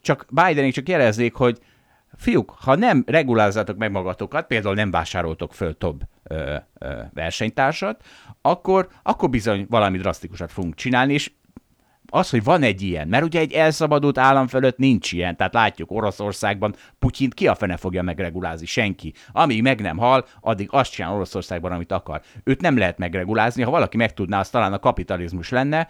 [0.02, 1.60] csak Bidenék csak jeleznék, hogy
[2.18, 8.04] fiúk, ha nem regulázzátok meg magatokat, például nem vásároltok föl több ö, ö, versenytársat,
[8.42, 11.32] akkor, akkor bizony valami drasztikusat fogunk csinálni, és
[12.14, 15.92] az, hogy van egy ilyen, mert ugye egy elszabadult állam fölött nincs ilyen, tehát látjuk
[15.92, 19.14] Oroszországban Putyint ki a fene fogja megregulázni, senki.
[19.32, 22.22] Amíg meg nem hal, addig azt csinál Oroszországban, amit akar.
[22.44, 25.88] Őt nem lehet megregulázni, ha valaki megtudná, az talán a kapitalizmus lenne,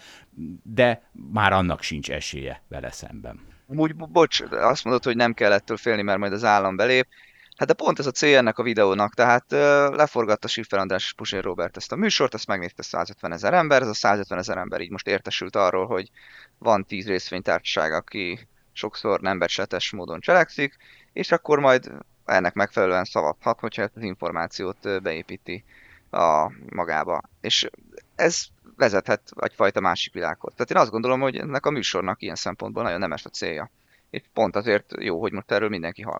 [0.64, 3.40] de már annak sincs esélye vele szemben.
[3.68, 7.08] Úgy, bocs, azt mondod, hogy nem kell ettől félni, mert majd az állam belép.
[7.56, 9.60] Hát de pont ez a cél ennek a videónak, tehát uh,
[9.96, 13.88] leforgatta Schiffer András és Pusér Robert ezt a műsort, ezt megnézte 150 ezer ember, ez
[13.88, 16.10] a 150 ezer ember így most értesült arról, hogy
[16.58, 20.78] van 10 részvénytársaság, aki sokszor nem becsetes módon cselekszik,
[21.14, 21.92] és akkor majd
[22.26, 25.64] ennek megfelelően szavazhat, hogyha ezt az információt beépíti
[26.12, 27.22] a magába.
[27.42, 27.70] És
[28.16, 30.54] ez vezethet egyfajta másik világhoz.
[30.54, 33.72] Tehát én azt gondolom, hogy ennek a műsornak ilyen szempontból nagyon nemes a célja.
[34.10, 36.20] És pont azért jó, hogy most erről mindenki hall.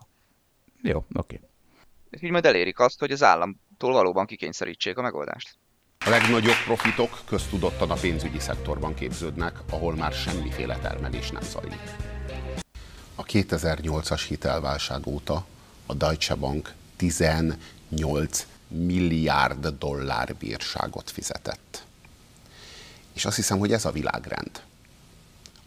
[0.86, 1.34] Jó, oké.
[1.34, 1.48] Okay.
[2.10, 5.56] És így majd elérik azt, hogy az államtól valóban kikényszerítsék a megoldást.
[6.06, 11.80] A legnagyobb profitok köztudottan a pénzügyi szektorban képződnek, ahol már semmiféle termelés nem zajlik.
[13.14, 15.46] A 2008-as hitelválság óta
[15.86, 21.84] a Deutsche Bank 18 milliárd dollár bírságot fizetett.
[23.12, 24.62] És azt hiszem, hogy ez a világrend.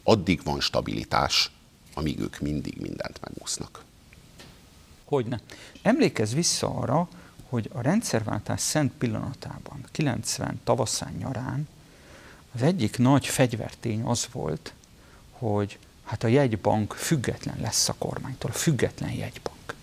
[0.02, 1.50] Addig van stabilitás,
[1.94, 3.86] amíg ők mindig mindent megúsznak.
[5.08, 5.40] Hogyne.
[5.82, 7.08] Emlékezz vissza arra,
[7.48, 11.68] hogy a rendszerváltás szent pillanatában, 90 tavaszán nyarán,
[12.54, 14.72] az egyik nagy fegyvertény az volt,
[15.32, 19.74] hogy hát a jegybank független lesz a kormánytól, a független jegybank.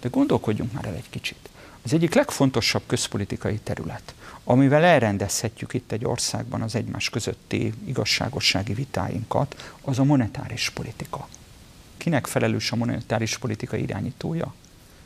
[0.00, 1.48] De gondolkodjunk már el egy kicsit.
[1.82, 4.14] Az egyik legfontosabb közpolitikai terület,
[4.44, 11.28] amivel elrendezhetjük itt egy országban az egymás közötti igazságossági vitáinkat, az a monetáris politika.
[11.96, 14.54] Kinek felelős a monetáris politika irányítója?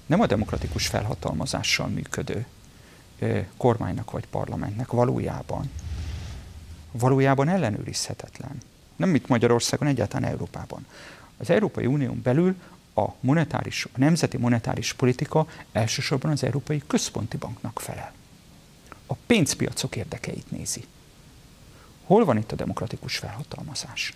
[0.07, 2.47] Nem a demokratikus felhatalmazással működő
[3.57, 5.71] kormánynak vagy parlamentnek valójában.
[6.90, 8.61] Valójában ellenőrizhetetlen.
[8.97, 10.87] Nem itt Magyarországon, egyáltalán Európában.
[11.37, 12.55] Az Európai Unión belül
[12.95, 18.12] a monetáris, a nemzeti monetáris politika elsősorban az Európai Központi Banknak felel.
[19.07, 20.85] A pénzpiacok érdekeit nézi.
[22.05, 24.14] Hol van itt a demokratikus felhatalmazás?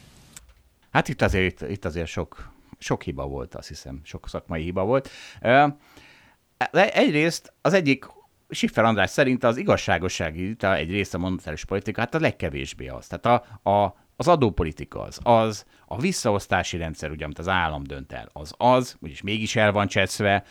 [0.90, 5.10] Hát itt azért, itt azért sok, sok hiba volt, azt hiszem, sok szakmai hiba volt.
[6.72, 8.06] Egyrészt az egyik
[8.48, 13.06] Siffer András szerint az igazságossági egy része a monetáris politika, hát a legkevésbé az.
[13.06, 18.12] Tehát a, a az adópolitika az az, a visszaosztási rendszer, ugye, amit az állam dönt
[18.12, 20.44] el, az az, úgyis mégis el van cseszve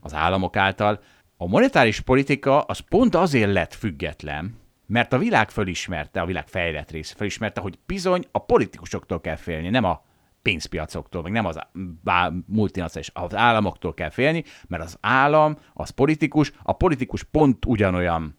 [0.00, 1.00] az államok által.
[1.36, 6.90] A monetáris politika az pont azért lett független, mert a világ fölismerte, a világ fejlett
[6.90, 10.04] része fölismerte, hogy bizony a politikusoktól kell félni, nem a
[10.42, 11.58] pénzpiacoktól, meg nem az
[12.46, 18.38] multinacionális, az államoktól kell félni, mert az állam, az politikus, a politikus pont ugyanolyan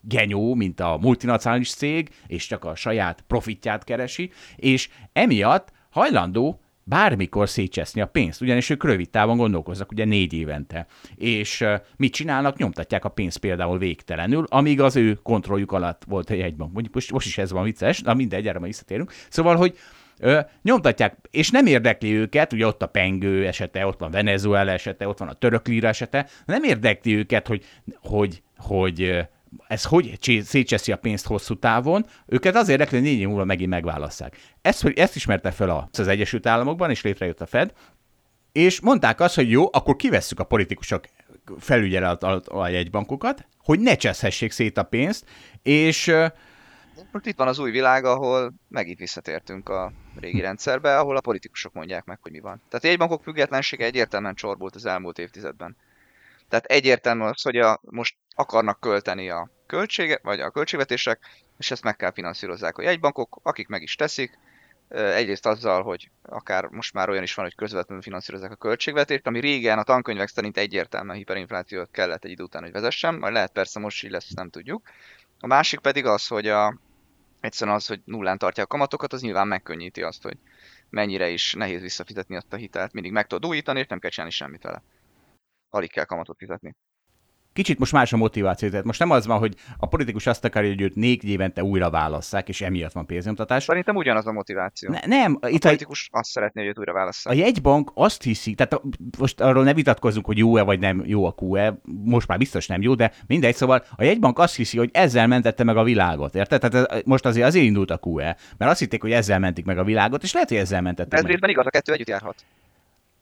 [0.00, 7.48] genyó, mint a multinacionális cég, és csak a saját profitját keresi, és emiatt hajlandó bármikor
[7.48, 10.86] szétcseszni a pénzt, ugyanis ők rövid távon gondolkoznak, ugye négy évente.
[11.14, 11.64] És
[11.96, 12.56] mit csinálnak?
[12.56, 16.72] Nyomtatják a pénzt például végtelenül, amíg az ő kontrolljuk alatt volt egy jegybank.
[16.72, 19.12] Mondjuk most, most is ez van vicces, na mindegy, erre ma visszatérünk.
[19.28, 19.76] Szóval, hogy
[20.22, 25.08] ö, nyomtatják, és nem érdekli őket, ugye ott a pengő esete, ott van Venezuela esete,
[25.08, 27.64] ott van a török líra esete, nem érdekli őket, hogy,
[28.00, 29.26] hogy, hogy
[29.66, 33.70] ez hogy szétcseszi a pénzt hosszú távon, őket azért érdekli, hogy négy év múlva megint
[33.70, 34.36] megválasszák.
[34.62, 37.72] Ezt, hogy ezt ismerte fel az Egyesült Államokban, és létrejött a Fed,
[38.52, 41.04] és mondták azt, hogy jó, akkor kivesszük a politikusok
[41.58, 45.24] felügyelet alatt a jegybankokat, hogy ne cseszhessék szét a pénzt,
[45.62, 46.12] és
[47.12, 51.72] most itt van az új világ, ahol megint visszatértünk a régi rendszerbe, ahol a politikusok
[51.72, 52.62] mondják meg, hogy mi van.
[52.68, 55.76] Tehát a jegybankok függetlensége egyértelműen csorbult az elmúlt évtizedben.
[56.48, 61.20] Tehát egyértelmű az, hogy a, most akarnak költeni a költsége, vagy a költségvetések,
[61.58, 64.38] és ezt meg kell finanszírozzák a jegybankok, akik meg is teszik,
[64.92, 69.40] egyrészt azzal, hogy akár most már olyan is van, hogy közvetlenül finanszírozzák a költségvetést, ami
[69.40, 73.78] régen a tankönyvek szerint egyértelműen hiperinflációt kellett egy idő után, hogy vezessen, majd lehet persze
[73.80, 74.88] most így lesz, nem tudjuk.
[75.42, 76.78] A másik pedig az, hogy a,
[77.40, 80.38] egyszerűen az, hogy nullán tartják a kamatokat, az nyilván megkönnyíti azt, hogy
[80.90, 82.92] mennyire is nehéz visszafizetni azt a hitelt.
[82.92, 84.82] Mindig meg tudod újítani, és nem kell csinálni semmit vele
[85.74, 86.74] alig kell kamatot fizetni.
[87.52, 88.68] Kicsit most más a motiváció.
[88.68, 91.90] Tehát most nem az van, hogy a politikus azt akarja, hogy őt négy évente újra
[91.90, 93.62] válasszák, és emiatt van pénznyomtatás.
[93.62, 94.90] Szerintem ugyanaz a motiváció.
[94.90, 95.38] Ne, nem.
[95.40, 96.18] A itt politikus a...
[96.18, 97.32] azt szeretné, hogy őt újra válasszák.
[97.32, 98.80] A jegybank azt hiszi, tehát
[99.18, 102.82] most arról ne vitatkozzunk, hogy jó-e vagy nem jó a QE, most már biztos nem
[102.82, 106.60] jó, de mindegy, szóval a jegybank azt hiszi, hogy ezzel mentette meg a világot, érted?
[106.60, 109.84] Tehát most azért azért indult a QE, mert azt hitték, hogy ezzel mentik meg a
[109.84, 111.30] világot, és lehet, hogy ezzel mentette Ez meg.
[111.30, 112.44] részben igaz, a kettő együtt járhat.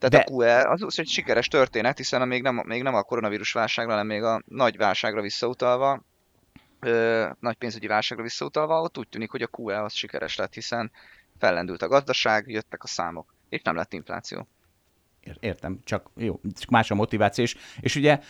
[0.01, 0.33] Tehát De...
[0.33, 3.91] a QE az, az egy sikeres történet, hiszen még nem, még nem a koronavírus válságra,
[3.91, 6.05] hanem még a nagy válságra visszautalva,
[6.81, 10.91] ö, nagy pénzügyi válságra visszautalva, ott úgy tűnik, hogy a QE az sikeres lett, hiszen
[11.39, 14.47] fellendült a gazdaság, jöttek a számok, és nem lett infláció.
[15.41, 18.21] Értem, csak jó, csak más a motiváció, és, és ugye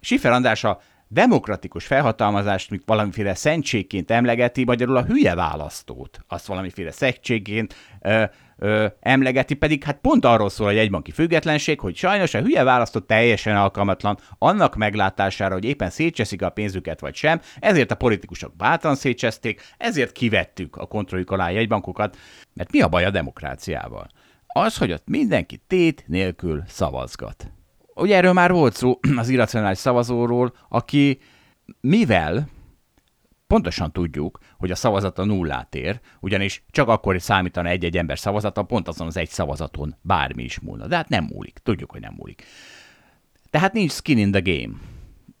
[0.00, 6.90] Schiffer András a demokratikus felhatalmazást, mint valamiféle szentségként emlegeti, magyarul a hülye választót, azt valamiféle
[6.90, 8.24] szentségként ö,
[8.58, 13.06] ö, emlegeti, pedig hát pont arról szól a jegybanki függetlenség, hogy sajnos a hülye választott
[13.06, 18.94] teljesen alkalmatlan annak meglátására, hogy éppen szétcseszik a pénzüket vagy sem, ezért a politikusok bátran
[18.94, 22.16] szétcseszték, ezért kivettük a kontrolljuk alá a jegybankokat,
[22.54, 24.06] mert mi a baj a demokráciával?
[24.46, 27.52] Az, hogy ott mindenki tét nélkül szavazgat.
[27.94, 31.18] Ugye erről már volt szó az irracionális szavazóról, aki
[31.80, 32.48] mivel
[33.46, 38.88] pontosan tudjuk, hogy a szavazata nullát ér, ugyanis csak akkor számítana egy-egy ember szavazata, pont
[38.88, 40.86] azon az egy szavazaton bármi is múlna.
[40.86, 42.44] De hát nem múlik, tudjuk, hogy nem múlik.
[43.50, 44.74] Tehát nincs skin in the game.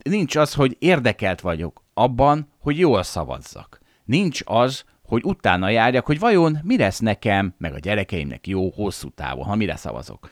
[0.02, 3.80] Nincs az, hogy érdekelt vagyok abban, hogy jól szavazzak.
[4.04, 9.08] Nincs az, hogy utána járjak, hogy vajon mi lesz nekem, meg a gyerekeimnek jó hosszú
[9.08, 10.30] távon, ha mire szavazok.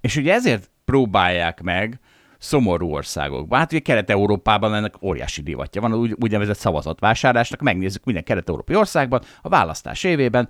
[0.00, 2.00] És ugye ezért próbálják meg
[2.38, 3.58] szomorú országokban.
[3.58, 9.48] Hát ugye Kelet-Európában ennek óriási divatja van, úgy, úgynevezett szavazatvásárlásnak, megnézzük minden kelet-európai országban, a
[9.48, 10.48] választás évében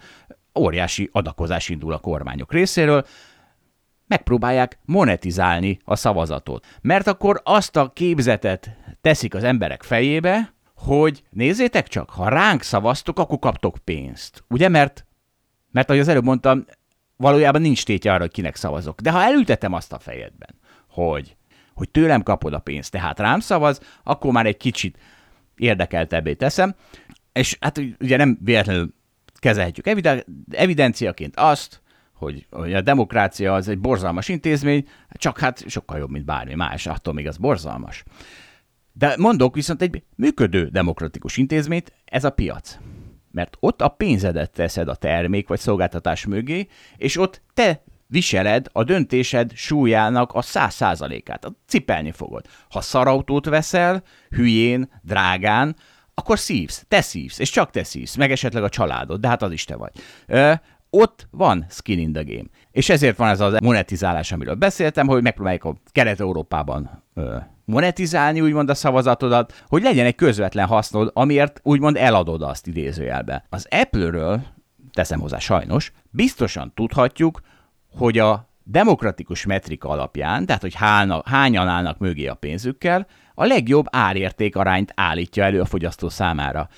[0.58, 3.04] óriási adakozás indul a kormányok részéről,
[4.06, 6.66] megpróbálják monetizálni a szavazatot.
[6.80, 13.18] Mert akkor azt a képzetet teszik az emberek fejébe, hogy nézzétek csak, ha ránk szavaztok,
[13.18, 14.44] akkor kaptok pénzt.
[14.48, 15.06] Ugye, mert,
[15.70, 16.64] mert ahogy az előbb mondtam,
[17.16, 19.00] valójában nincs tétje arra, hogy kinek szavazok.
[19.00, 20.54] De ha elültetem azt a fejedben,
[20.88, 21.36] hogy,
[21.74, 24.98] hogy tőlem kapod a pénzt, tehát rám szavaz, akkor már egy kicsit
[25.56, 26.74] érdekeltebbé teszem,
[27.32, 28.94] és hát ugye nem véletlenül
[29.34, 30.02] kezelhetjük
[30.50, 31.82] evidenciaként azt,
[32.14, 36.86] hogy, hogy a demokrácia az egy borzalmas intézmény, csak hát sokkal jobb, mint bármi más,
[36.86, 38.04] attól még az borzalmas.
[38.92, 42.78] De mondok viszont egy működő demokratikus intézményt, ez a piac.
[43.34, 46.66] Mert ott a pénzedet teszed a termék vagy szolgáltatás mögé,
[46.96, 51.46] és ott te viseled a döntésed súlyának a száz százalékát.
[51.66, 52.46] Cipelni fogod.
[52.70, 55.76] Ha szarautót veszel, hülyén, drágán,
[56.14, 59.52] akkor szívsz, te szívsz, és csak te szívsz, meg esetleg a családod, de hát az
[59.52, 59.92] is te vagy.
[60.26, 60.52] Ö,
[60.90, 62.48] ott van skin in the game.
[62.70, 67.02] És ezért van ez a monetizálás, amiről beszéltem, hogy megpróbáljuk a Kelet-Európában
[67.64, 73.44] monetizálni úgymond a szavazatodat, hogy legyen egy közvetlen hasznod, amiért úgymond eladod azt idézőjelbe.
[73.48, 74.42] Az Apple-ről,
[74.92, 77.40] teszem hozzá sajnos, biztosan tudhatjuk,
[77.96, 83.86] hogy a demokratikus metrika alapján, tehát hogy hálna, hányan állnak mögé a pénzükkel, a legjobb
[83.90, 86.68] árérték arányt állítja elő a fogyasztó számára.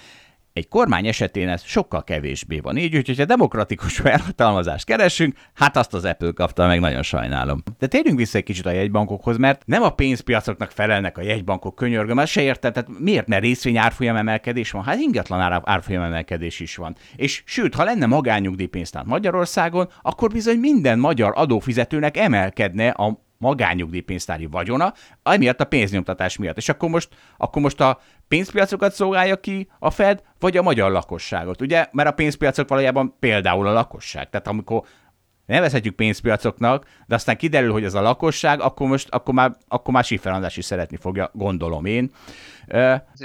[0.57, 5.95] Egy kormány esetén ez sokkal kevésbé van így, úgyhogy ha demokratikus felhatalmazást keresünk, hát azt
[5.95, 7.63] az Apple kapta meg, nagyon sajnálom.
[7.79, 12.19] De térjünk vissza egy kicsit a jegybankokhoz, mert nem a pénzpiacoknak felelnek a jegybankok könyörgöm,
[12.19, 14.85] ezt se értem, tehát miért ne részvény árfolyam emelkedés van?
[14.85, 16.97] Hát ingatlan árfolyam emelkedés is van.
[17.17, 24.93] És sőt, ha lenne magányugdíjpénztár Magyarországon, akkor bizony minden magyar adófizetőnek emelkedne a magányugdíjpénztári vagyona,
[25.23, 26.57] amiatt a pénznyomtatás miatt.
[26.57, 31.61] És akkor most, akkor most a pénzpiacokat szolgálja ki a Fed, vagy a magyar lakosságot,
[31.61, 31.87] ugye?
[31.93, 34.31] Mert a pénzpiacok valójában például a lakosság.
[34.31, 34.83] Tehát amikor
[35.47, 40.05] nevezhetjük pénzpiacoknak, de aztán kiderül, hogy az a lakosság, akkor most akkor már, akkor már
[40.05, 42.11] Schiffer is szeretni fogja, gondolom én.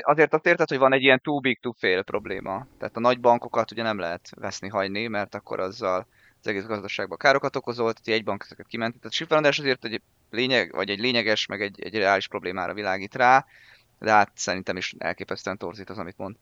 [0.02, 2.66] Azért azt érted, hogy van egy ilyen too big to fail probléma.
[2.80, 6.08] Tehát a nagy bankokat ugye nem lehet veszni hagyni, mert akkor azzal
[6.42, 8.96] az egész gazdaságban károkat okozott, hogy egy bank ezeket kiment.
[8.96, 13.16] Tehát Schiffer András azért egy lényeg, vagy egy lényeges, meg egy, egy reális problémára világít
[13.16, 13.46] rá,
[14.00, 16.36] de hát szerintem is elképesztően torzít az, amit mond.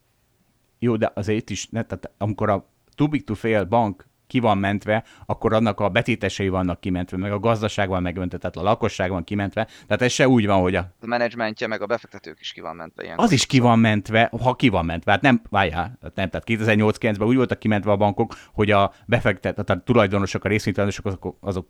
[0.79, 4.57] Jó, de azért is, ne, tehát amikor a too big to fail bank ki van
[4.57, 9.09] mentve, akkor annak a betétesei vannak kimentve, meg a gazdaság van megmentve, tehát a lakosság
[9.09, 9.67] van kimentve.
[9.87, 10.93] Tehát ez se úgy van, hogy a...
[11.01, 13.03] A menedzsmentje, meg a befektetők is ki van mentve.
[13.03, 15.11] Ilyen az is ki van mentve, ha ki van mentve.
[15.11, 19.69] Hát nem, várjál, nem, tehát 2008-9-ben úgy voltak kimentve a bankok, hogy a befektet, tehát
[19.69, 21.67] a tulajdonosok, a részvénytulajdonosok azok, azok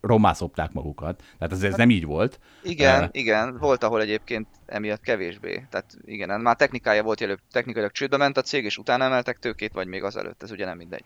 [0.00, 1.22] rommá szopták magukat.
[1.38, 2.40] Tehát ez, ez nem így volt.
[2.62, 5.66] Igen, uh, igen, volt, ahol egyébként emiatt kevésbé.
[5.70, 9.72] Tehát igen, már technikája volt jelöbb, technikailag csődbe ment a cég, és utána emeltek tőkét,
[9.72, 11.04] vagy még azelőtt, ez ugye nem mindegy.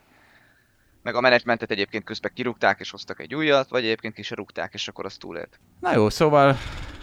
[1.03, 4.73] Meg a menedzsmentet egyébként közben kirúgták, és hoztak egy újat, vagy egyébként ki se rúgták,
[4.73, 5.59] és akkor az túlélt.
[5.79, 6.57] Na jó, szóval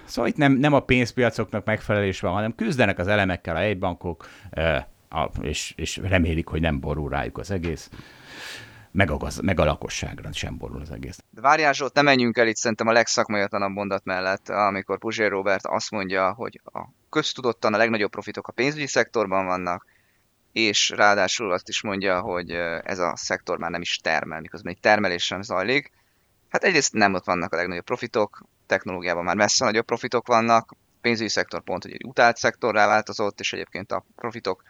[0.04, 4.28] Szóval itt nem, nem a pénzpiacoknak megfelelés van, hanem küzdenek az elemekkel a egybankok,
[5.40, 7.90] és, és remélik, hogy nem borul rájuk az egész
[8.90, 11.18] meg a, gaz, meg a lakosságra sem borul az egész.
[11.30, 15.66] De várjál Zsolt, ne menjünk el itt szerintem a legszakmaiatlanabb mondat mellett, amikor Puzsér Robert
[15.66, 19.86] azt mondja, hogy a köztudottan a legnagyobb profitok a pénzügyi szektorban vannak,
[20.52, 22.50] és ráadásul azt is mondja, hogy
[22.82, 25.90] ez a szektor már nem is termel, miközben egy termelés sem zajlik.
[26.48, 31.28] Hát egyrészt nem ott vannak a legnagyobb profitok, technológiában már messze nagyobb profitok vannak, pénzügyi
[31.28, 34.62] szektor pont, hogy egy utált szektorrá változott, és egyébként a profitok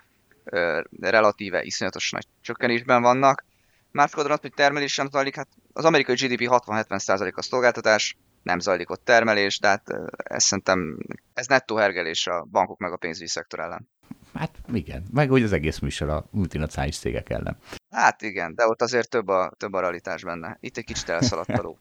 [1.00, 3.44] relatíve iszonyatos nagy csökkenésben vannak.
[3.90, 8.90] Másik oldalon hogy termelés sem zajlik, hát az amerikai GDP 60-70% a szolgáltatás, nem zajlik
[8.90, 10.98] ott termelés, de hát ez szerintem
[11.34, 13.88] ez nettó hergelés a bankok meg a pénzügyi szektor ellen.
[14.34, 17.56] Hát igen, meg hogy az egész műsor a multinacionális cégek ellen.
[17.90, 20.56] Hát igen, de ott azért több a, több a realitás benne.
[20.60, 21.78] Itt egy kicsit elszaladt a ló.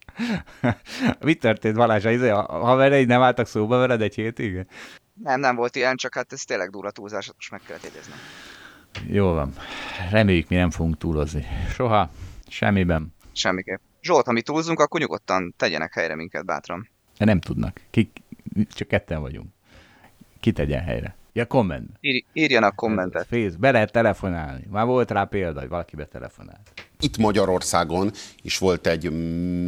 [1.19, 2.05] Mit történt Balázs?
[2.05, 4.65] Izé, a havereid nem álltak szóba veled egy hétig?
[5.13, 8.13] Nem, nem volt ilyen, csak hát ez tényleg durva túlzás, most meg kellett jegyezni.
[9.07, 9.53] Jó van.
[10.11, 11.45] Reméljük, mi nem fogunk túlozni.
[11.73, 12.09] Soha.
[12.47, 13.13] Semmiben.
[13.31, 13.79] Semmiképp.
[14.01, 16.89] Zsolt, ha mi túlzunk, akkor nyugodtan tegyenek helyre minket bátran.
[17.17, 17.81] De nem tudnak.
[17.89, 18.17] Kik,
[18.67, 19.47] csak ketten vagyunk.
[20.39, 21.15] Ki tegyen helyre?
[21.39, 21.89] Ja, komment.
[22.01, 23.25] Ír, írjanak kommentet.
[23.27, 24.63] Fész, be lehet telefonálni.
[24.69, 26.71] Már volt rá példa, hogy valaki betelefonált.
[26.99, 28.11] Itt Magyarországon
[28.41, 29.11] is volt egy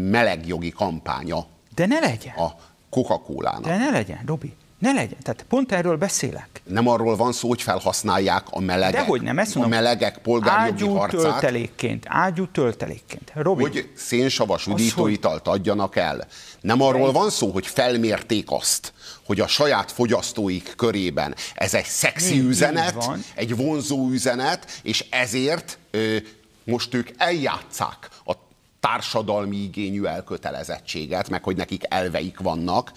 [0.10, 1.46] melegjogi kampánya
[1.76, 2.34] De ne legyen.
[2.36, 2.50] a
[2.90, 3.64] Coca-Cola-nak.
[3.66, 4.54] De ne legyen, Robi.
[4.82, 5.18] Ne legyen.
[5.22, 6.62] Tehát pont erről beszélek.
[6.64, 9.80] Nem arról van szó, hogy felhasználják a melegek, Dehogy nem, ezt a mondom.
[9.80, 12.06] melegek polgárjogi Ágyú harcát, töltelékként.
[12.08, 13.32] Ágyú töltelékként.
[13.36, 16.28] Robi, hogy szénsavas üdítőitalt adjanak el.
[16.62, 18.94] Nem arról van szó, hogy felmérték azt,
[19.26, 25.78] hogy a saját fogyasztóik körében ez egy szexi így üzenet, egy vonzó üzenet, és ezért
[25.92, 26.16] ö,
[26.64, 28.34] most ők eljátszák a
[28.80, 32.92] társadalmi igényű elkötelezettséget, meg hogy nekik elveik vannak,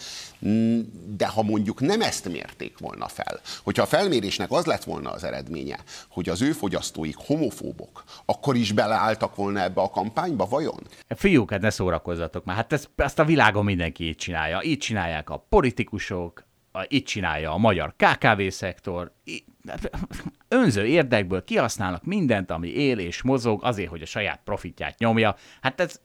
[1.16, 5.24] de ha mondjuk nem ezt mérték volna fel, hogyha a felmérésnek az lett volna az
[5.24, 5.78] eredménye,
[6.08, 10.80] hogy az ő fogyasztóik homofóbok, akkor is beleálltak volna ebbe a kampányba, vajon?
[11.08, 12.56] Fiúk, hát ne szórakozzatok már.
[12.56, 14.62] Hát ezt, ezt a világon mindenki így csinálja.
[14.62, 16.44] Így csinálják a politikusok,
[16.88, 19.12] így csinálja a magyar KKV-szektor.
[20.48, 25.36] Önző érdekből kihasználnak mindent, ami él és mozog, azért, hogy a saját profitját nyomja.
[25.60, 26.00] Hát ez,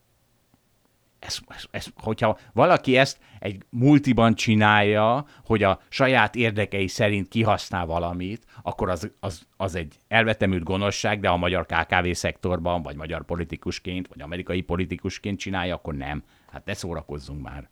[1.20, 7.86] ez, ez, ez, hogyha valaki ezt egy multiban csinálja, hogy a saját érdekei szerint kihasznál
[7.86, 13.24] valamit, akkor az, az, az egy elvetemült gonoszság, de a magyar KKV szektorban, vagy magyar
[13.24, 16.24] politikusként, vagy amerikai politikusként csinálja, akkor nem.
[16.52, 17.70] Hát ne szórakozzunk már.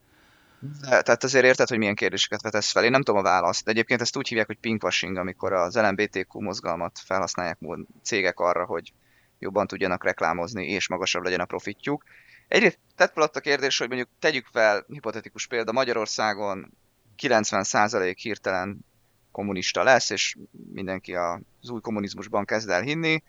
[0.81, 2.83] De, tehát azért érted, hogy milyen kérdéseket vetesz fel.
[2.83, 3.65] Én nem tudom a választ.
[3.65, 7.57] De egyébként ezt úgy hívják, hogy pinkwashing, amikor az LMBTQ mozgalmat felhasználják
[8.03, 8.93] cégek arra, hogy
[9.39, 12.03] jobban tudjanak reklámozni, és magasabb legyen a profitjuk.
[12.47, 16.73] Egyrészt tett fel a kérdés, hogy mondjuk tegyük fel, hipotetikus példa, Magyarországon
[17.17, 18.85] 90% hirtelen
[19.31, 20.35] kommunista lesz, és
[20.73, 23.23] mindenki az új kommunizmusban kezd el hinni,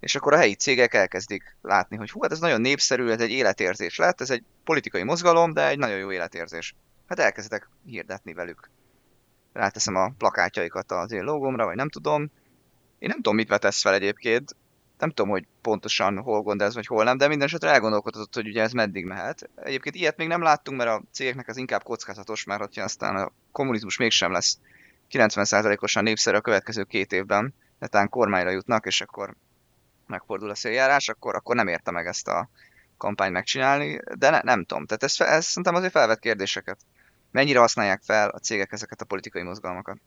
[0.00, 3.30] és akkor a helyi cégek elkezdik látni, hogy hú, hát ez nagyon népszerű, ez egy
[3.30, 6.74] életérzés lett, ez egy politikai mozgalom, de egy nagyon jó életérzés.
[7.08, 8.70] Hát elkezdek hirdetni velük.
[9.52, 12.30] Ráteszem a plakátjaikat az én logomra, vagy nem tudom.
[12.98, 14.56] Én nem tudom, mit vetesz fel egyébként,
[15.00, 18.62] nem tudom, hogy pontosan hol gondolsz, vagy hol nem, de minden esetre elgondolkodott, hogy ugye
[18.62, 19.50] ez meddig mehet.
[19.56, 23.32] Egyébként ilyet még nem láttunk, mert a cégeknek ez inkább kockázatos, mert hogyha aztán a
[23.52, 24.58] kommunizmus mégsem lesz
[25.10, 29.36] 90%-osan népszerű a következő két évben, netán kormányra jutnak, és akkor
[30.06, 32.48] megfordul a széljárás, akkor, akkor nem érte meg ezt a
[32.96, 34.86] kampányt megcsinálni, de ne, nem tudom.
[34.86, 36.78] Tehát ez, ez szerintem azért felvet kérdéseket.
[37.30, 39.98] Mennyire használják fel a cégek ezeket a politikai mozgalmakat?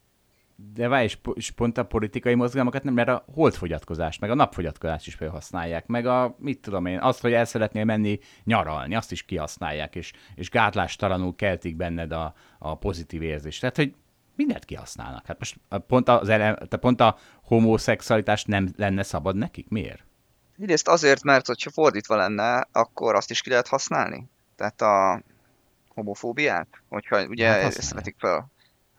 [0.55, 4.35] De várj, és, po- és pont a politikai mozgalmakat nem, mert a holdfogyatkozást, meg a
[4.35, 9.11] napfogyatkozást is felhasználják, meg a, mit tudom én, azt, hogy el szeretnél menni nyaralni, azt
[9.11, 13.59] is kihasználják, és, és gátlástalanul keltik benned a, a pozitív érzést.
[13.59, 13.93] Tehát, hogy
[14.35, 15.25] mindent kihasználnak.
[15.25, 19.69] Hát most pont, az ele, tehát pont a homoszexualitás nem lenne szabad nekik?
[19.69, 20.03] Miért?
[20.57, 24.29] Egyrészt azért, mert hogyha fordítva lenne, akkor azt is ki lehet használni.
[24.55, 25.21] Tehát a
[25.87, 28.51] homofóbiát, hogyha ugye Hát vetik fel.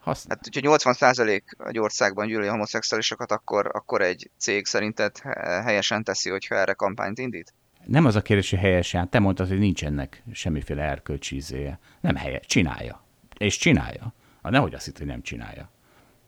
[0.05, 0.37] Használ.
[0.37, 6.05] Hát, hogyha 80% egy országban gyűlöli a homoszexuálisokat, akkor, akkor egy cég szerinted he- helyesen
[6.05, 7.55] teszi, hogyha erre kampányt indít?
[7.85, 9.11] Nem az a kérdés, hogy helyesen.
[9.11, 11.79] Te mondtad, hogy nincs ennek semmiféle erkölcsi izéje.
[12.01, 12.47] Nem helyes.
[12.47, 13.05] Csinálja.
[13.39, 14.15] És csinálja.
[14.43, 15.71] Hát nehogy azt hitt, hogy nem csinálja.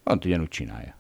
[0.05, 0.95] Pont ugyanúgy csinálja.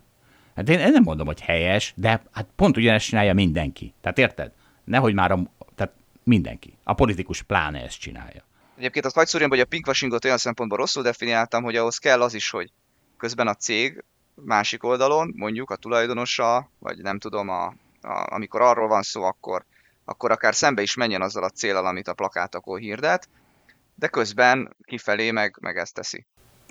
[0.56, 3.94] Hát én én nem mondom, hogy helyes, de hát pont ugyanezt csinálja mindenki.
[4.00, 4.52] Tehát érted?
[4.84, 5.38] Nehogy már a,
[5.74, 6.78] tehát mindenki.
[6.84, 8.42] A politikus pláne ezt csinálja.
[8.76, 12.34] Egyébként azt hagyd szúrjam, hogy a pinkwashingot olyan szempontból rosszul definiáltam, hogy ahhoz kell az
[12.34, 12.72] is, hogy
[13.16, 14.04] közben a cég
[14.34, 17.64] másik oldalon, mondjuk a tulajdonosa, vagy nem tudom, a,
[18.00, 19.64] a, amikor arról van szó, akkor,
[20.04, 23.28] akkor akár szembe is menjen azzal a célral, amit a plakátokon hirdet,
[23.94, 26.26] de közben kifelé meg, meg ezt teszi.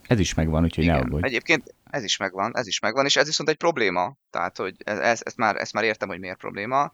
[0.07, 1.05] Ez is megvan, úgyhogy ne Igen.
[1.05, 1.27] aggódj.
[1.27, 4.15] Egyébként ez is megvan, ez is megvan, és ez viszont egy probléma.
[4.29, 6.91] Tehát, hogy ez, ez, ezt, már, ezt már értem, hogy miért probléma.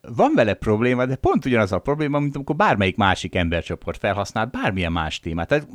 [0.00, 4.92] Van vele probléma, de pont ugyanaz a probléma, mint amikor bármelyik másik embercsoport felhasznál bármilyen
[4.92, 5.48] más témát.
[5.48, 5.68] Tehát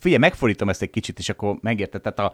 [0.00, 2.02] figyelj, megfordítom ezt egy kicsit, és akkor megérted.
[2.02, 2.32] Tehát a,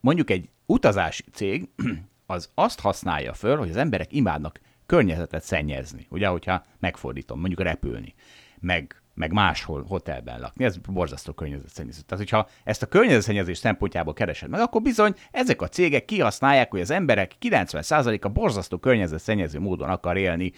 [0.00, 1.68] mondjuk egy utazási cég
[2.26, 6.06] az azt használja föl, hogy az emberek imádnak környezetet szennyezni.
[6.10, 8.14] Ugye, hogyha megfordítom, mondjuk repülni,
[8.60, 10.64] meg, meg máshol hotelben lakni.
[10.64, 12.00] Ez borzasztó környezetszennyező.
[12.06, 16.80] Tehát, hogyha ezt a környezetszennyezés szempontjából keresed meg, akkor bizony ezek a cégek kihasználják, hogy
[16.80, 20.52] az emberek 90%-a borzasztó környezetszennyező módon akar élni,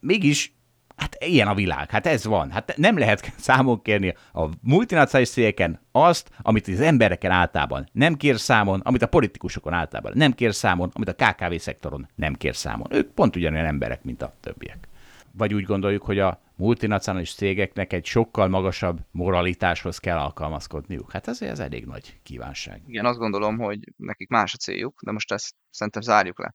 [0.00, 0.58] mégis
[1.00, 2.50] Hát ilyen a világ, hát ez van.
[2.50, 8.38] Hát nem lehet számon kérni a multinacionális cégeken azt, amit az embereken általában nem kér
[8.38, 12.86] számon, amit a politikusokon általában nem kér számon, amit a KKV szektoron nem kér számon.
[12.90, 14.88] Ők pont ugyanolyan emberek, mint a többiek.
[15.32, 21.12] Vagy úgy gondoljuk, hogy a multinacionális cégeknek egy sokkal magasabb moralitáshoz kell alkalmazkodniuk.
[21.12, 22.80] Hát ez, ez elég nagy kívánság.
[22.86, 26.54] Igen, azt gondolom, hogy nekik más a céljuk, de most ezt szerintem zárjuk le.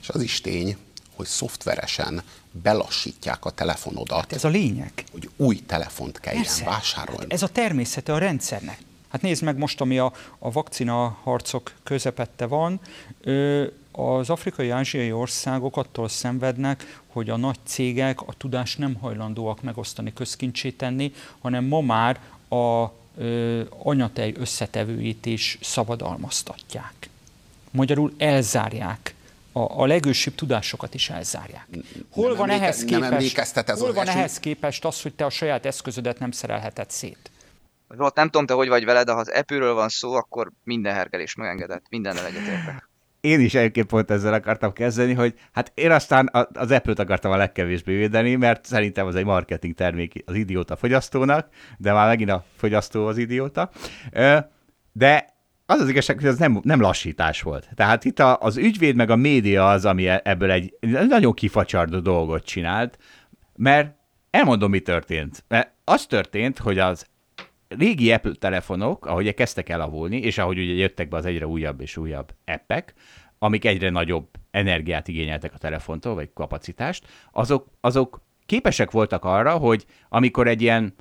[0.00, 0.76] És az is tény,
[1.16, 4.92] hogy szoftveresen belassítják a telefonodat, Ez a lényeg.
[5.12, 6.64] hogy új telefont kelljen Persze.
[6.64, 7.26] vásárolni.
[7.28, 8.78] Ez a természete a rendszernek.
[9.08, 12.80] Hát nézd meg most, ami a, a vakcina harcok közepette van,
[13.20, 13.66] ö,
[14.00, 20.70] az afrikai-ázsiai országok attól szenvednek, hogy a nagy cégek a tudást nem hajlandóak megosztani, közkincsé
[20.70, 26.94] tenni, hanem ma már a ö, anyatej összetevőit is szabadalmaztatják.
[27.70, 29.14] Magyarul elzárják
[29.52, 31.66] a, a legősibb tudásokat is elzárják.
[32.10, 35.14] Hol Nem van, emléke- ehhez nem képest, ez hol az van ehhez képest az, hogy
[35.14, 37.30] te a saját eszközödet nem szerelheted szét?
[37.96, 40.94] Zsolt, nem tudom, te hogy vagy vele, de ha az epőről van szó, akkor minden
[40.94, 41.84] hergelés megengedett.
[41.88, 42.89] Mindennel egyetértek.
[43.20, 47.36] Én is egyébként pont ezzel akartam kezdeni, hogy hát én aztán az Apple-t akartam a
[47.36, 51.48] legkevésbé védeni, mert szerintem az egy marketing termék az idióta fogyasztónak,
[51.78, 53.70] de már megint a fogyasztó az idióta.
[54.92, 57.68] De az az igazság, hogy ez nem, nem lassítás volt.
[57.74, 60.74] Tehát itt a, az ügyvéd meg a média az, ami e- ebből egy
[61.08, 62.98] nagyon kifacsardó dolgot csinált,
[63.56, 63.94] mert
[64.30, 65.44] elmondom, mi történt.
[65.48, 67.06] Mert az történt, hogy az
[67.78, 71.96] régi Apple telefonok, ahogy kezdtek elavulni, és ahogy ugye jöttek be az egyre újabb és
[71.96, 72.94] újabb appek,
[73.38, 79.86] amik egyre nagyobb energiát igényeltek a telefontól, vagy kapacitást, azok, azok képesek voltak arra, hogy
[80.08, 80.94] amikor egy ilyen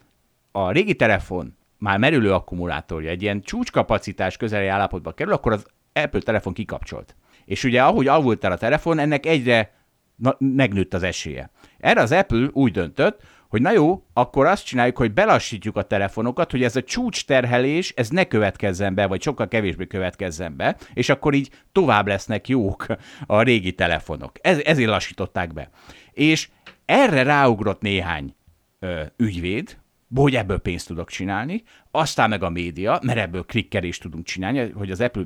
[0.52, 6.20] a régi telefon már merülő akkumulátorja egy ilyen csúcskapacitás közeli állapotba kerül, akkor az Apple
[6.20, 7.16] telefon kikapcsolt.
[7.46, 9.74] És ugye ahogy alvult el a telefon, ennek egyre
[10.16, 11.52] na, megnőtt az esélye.
[11.78, 16.52] Erre az Apple úgy döntött, hogy na jó, akkor azt csináljuk, hogy belassítjuk a telefonokat,
[16.52, 21.10] hogy ez a csúcs terhelés, ez ne következzen be, vagy sokkal kevésbé következzen be, és
[21.10, 22.86] akkor így tovább lesznek jók
[23.26, 24.32] a régi telefonok.
[24.42, 25.70] Ez, ezért lassították be.
[26.12, 26.50] És
[26.86, 28.36] erre ráugrott néhány
[28.80, 29.78] ö, ügyvéd,
[30.16, 34.92] hogy ebből pénzt tudok csinálni, aztán meg a média, mert ebből klikkerést tudunk csinálni, hogy
[34.92, 35.24] az Apple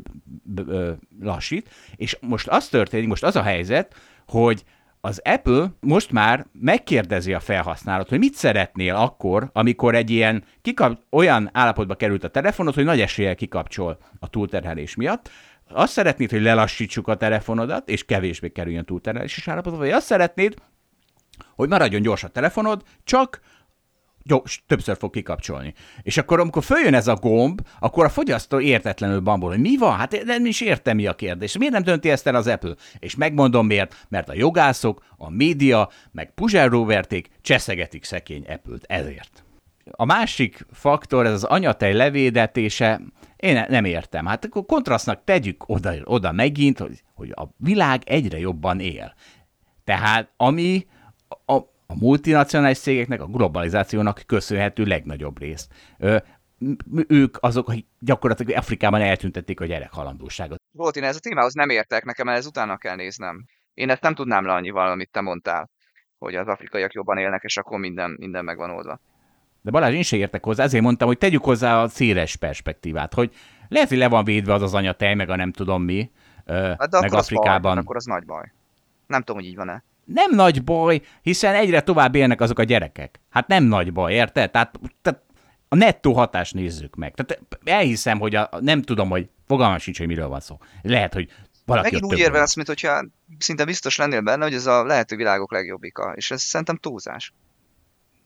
[1.20, 3.96] lassít, és most az történik, most az a helyzet,
[4.28, 4.64] hogy
[5.06, 11.00] az Apple most már megkérdezi a felhasználót, hogy mit szeretnél akkor, amikor egy ilyen kikap,
[11.10, 15.30] olyan állapotba került a telefonod, hogy nagy eséllyel kikapcsol a túlterhelés miatt.
[15.70, 20.56] Azt szeretnéd, hogy lelassítsuk a telefonodat, és kevésbé kerüljön túlterheléses állapotba, vagy azt szeretnéd,
[21.56, 23.40] hogy maradjon gyors a telefonod, csak
[24.68, 25.74] többször fog kikapcsolni.
[26.02, 29.98] És akkor, amikor följön ez a gomb, akkor a fogyasztó értetlenül bambol, hogy mi van?
[29.98, 31.58] Hát nem is értem, mi a kérdés.
[31.58, 32.76] Miért nem dönti ezt el az Apple?
[33.00, 39.44] És megmondom miért, mert a jogászok, a média, meg Puzsár Roberték cseszegetik szekény Apple-t ezért.
[39.92, 43.02] A másik faktor, ez az anyatej levédetése,
[43.36, 44.26] én ne- nem értem.
[44.26, 49.14] Hát akkor kontrasztnak tegyük oda, oda megint, hogy, hogy a világ egyre jobban él.
[49.84, 50.88] Tehát ami
[51.46, 51.60] a,
[51.94, 55.72] a multinacionális cégeknek, a globalizációnak köszönhető legnagyobb részt.
[55.98, 56.18] Ö,
[57.08, 60.62] ők azok, akik gyakorlatilag Afrikában eltüntették a gyerekhalandóságot.
[60.72, 63.46] Volt, én ez a témához nem értek, nekem ez utána kell néznem.
[63.74, 65.70] Én ezt nem tudnám le annyival, amit te mondtál,
[66.18, 69.00] hogy az afrikaiak jobban élnek, és akkor minden, minden megvan oldva.
[69.62, 73.34] De Balázs, én se értek hozzá, ezért mondtam, hogy tegyük hozzá a széles perspektívát, hogy
[73.68, 76.12] lehet, hogy le van védve az az anyatej, meg a nem tudom mi,
[76.46, 77.78] Hát de meg akkor az baj, Afrikában.
[77.78, 78.52] akkor az nagy baj.
[79.08, 79.84] Nem tudom, hogy így van-e.
[80.06, 83.20] Nem nagy baj, hiszen egyre tovább élnek azok a gyerekek.
[83.30, 84.52] Hát nem nagy baj, érted?
[84.52, 85.22] Tehát, tehát
[85.68, 87.14] a nettó hatást nézzük meg.
[87.14, 90.58] Tehát elhiszem, hogy a, nem tudom, hogy fogalmam sincs, hogy miről van szó.
[90.82, 91.30] Lehet, hogy
[91.66, 92.42] valaki Megint úgy több érve van.
[92.42, 93.06] azt, mintha
[93.38, 97.34] szinte biztos lennél benne, hogy ez a lehető világok legjobbika, és ez szerintem túlzás.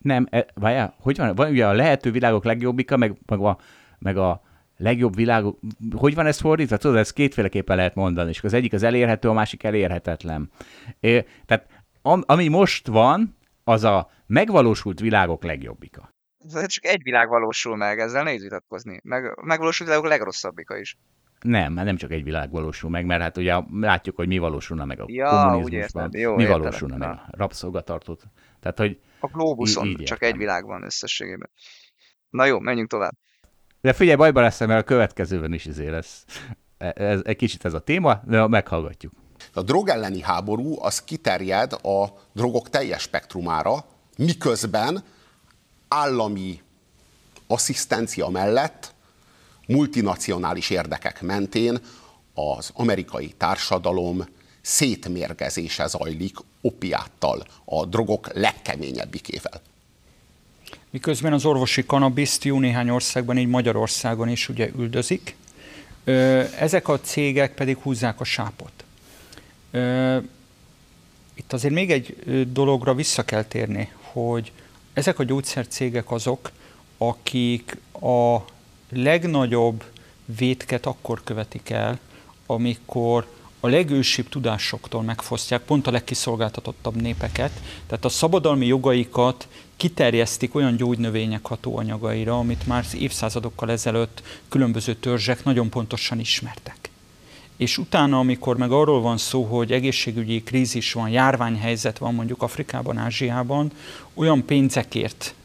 [0.02, 1.36] Nem, e, várjál, hogy van?
[1.36, 3.58] Van ugye a lehető világok legjobbika, meg, meg, a,
[4.00, 4.42] meg a
[4.78, 5.60] legjobb világok,
[5.96, 6.78] hogy van ez fordítva?
[6.78, 10.52] Tudod, ezt kétféleképpen lehet mondani, és az egyik az elérhető, a másik elérhetetlen.
[11.00, 11.68] É, tehát
[12.02, 16.16] am, ami most van, az a megvalósult világok legjobbika.
[16.54, 19.00] Ez csak egy világ valósul meg, ezzel nehéz vitatkozni.
[19.04, 20.98] Meg, megvalósult világok legrosszabbika is.
[21.42, 24.86] Nem, hát nem csak egy világ valósul meg, mert hát ugye látjuk, hogy mi valósulna
[24.86, 26.22] meg a Ja, kommunizmusban, érted.
[26.22, 26.62] Jó, mi értelek.
[26.62, 28.24] valósulna meg a rabszolgatartót.
[28.60, 30.30] Tehát, hogy A glóbuszon Így- így csak értem.
[30.30, 31.50] egy világ van összességében.
[32.30, 33.14] Na jó, menjünk tovább.
[33.88, 36.26] De figyelj, bajba lesz, mert a következőben is izé lesz.
[36.78, 39.14] E- Ez, egy kicsit ez a téma, de meghallgatjuk.
[39.54, 43.86] A drog elleni háború az kiterjed a drogok teljes spektrumára,
[44.18, 45.04] miközben
[45.88, 46.62] állami
[47.48, 48.94] asszisztencia mellett
[49.68, 51.80] multinacionális érdekek mentén
[52.34, 54.24] az amerikai társadalom
[54.62, 59.62] szétmérgezése zajlik opiáttal, a drogok legkeményebbikével.
[60.98, 65.36] Miközben az orvosi kanabiszt jó néhány országban, így Magyarországon is ugye üldözik,
[66.60, 68.72] ezek a cégek pedig húzzák a sápot.
[71.34, 72.16] Itt azért még egy
[72.52, 74.52] dologra vissza kell térni, hogy
[74.94, 76.52] ezek a gyógyszercégek azok,
[76.98, 78.38] akik a
[78.90, 79.84] legnagyobb
[80.26, 82.00] vétket akkor követik el,
[82.46, 83.28] amikor
[83.60, 89.48] a legősibb tudásoktól megfosztják pont a legkiszolgáltatottabb népeket, tehát a szabadalmi jogaikat
[89.78, 96.90] kiterjesztik olyan gyógynövények hatóanyagaira, amit már évszázadokkal ezelőtt különböző törzsek nagyon pontosan ismertek.
[97.58, 102.98] És utána, amikor meg arról van szó, hogy egészségügyi krízis van, járványhelyzet van mondjuk Afrikában,
[102.98, 103.72] Ázsiában,
[104.14, 105.36] olyan pénzekért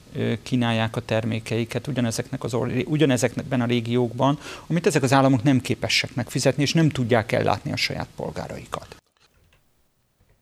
[0.42, 6.62] kínálják a termékeiket ugyanezeknek az, ugyanezekben a régiókban, amit ezek az államok nem képesek megfizetni,
[6.62, 8.96] és nem tudják ellátni a saját polgáraikat.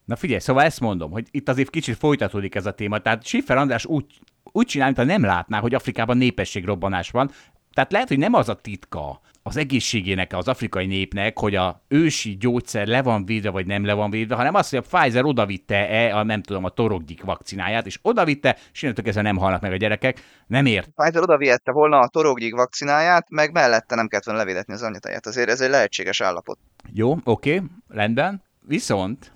[0.05, 2.99] Na figyelj, szóval ezt mondom, hogy itt azért kicsit folytatódik ez a téma.
[2.99, 4.05] Tehát Schiffer András úgy,
[4.53, 7.31] úgy csinál, mintha nem látná, hogy Afrikában népességrobbanás van.
[7.75, 12.36] Tehát lehet, hogy nem az a titka az egészségének az afrikai népnek, hogy a ősi
[12.36, 16.16] gyógyszer le van védve, vagy nem le van védve, hanem az, hogy a Pfizer odavitte-e
[16.16, 19.76] a, nem tudom, a torokgyik vakcináját, és odavitte, és innentől kezdve nem halnak meg a
[19.76, 20.20] gyerekek.
[20.47, 20.88] Nem ért.
[20.95, 25.26] Pfizer odaviette volna a torokgyik vakcináját, meg mellette nem kellett volna levédetni az anyatáját.
[25.26, 26.59] Azért ez egy lehetséges állapot.
[26.93, 28.43] Jó, oké, okay, rendben.
[28.66, 29.32] Viszont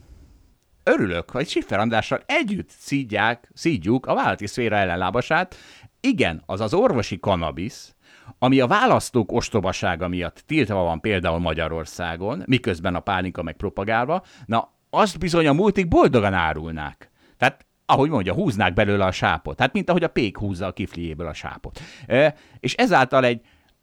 [0.82, 5.56] örülök, hogy Siffer Andrással együtt szídják, szídjuk a vállalati szféra ellenlábasát.
[6.00, 7.93] Igen, az az orvosi kanabisz,
[8.38, 14.72] ami a választók ostobasága miatt tiltva van például Magyarországon, miközben a pánika meg propagálva, na
[14.90, 17.10] azt bizony a multik boldogan árulnák.
[17.36, 19.56] Tehát ahogy mondja, húznák belőle a sápot.
[19.56, 21.80] Tehát, mint ahogy a pék húzza a kifliéből a sápot.
[22.06, 23.40] E, és ezáltal egy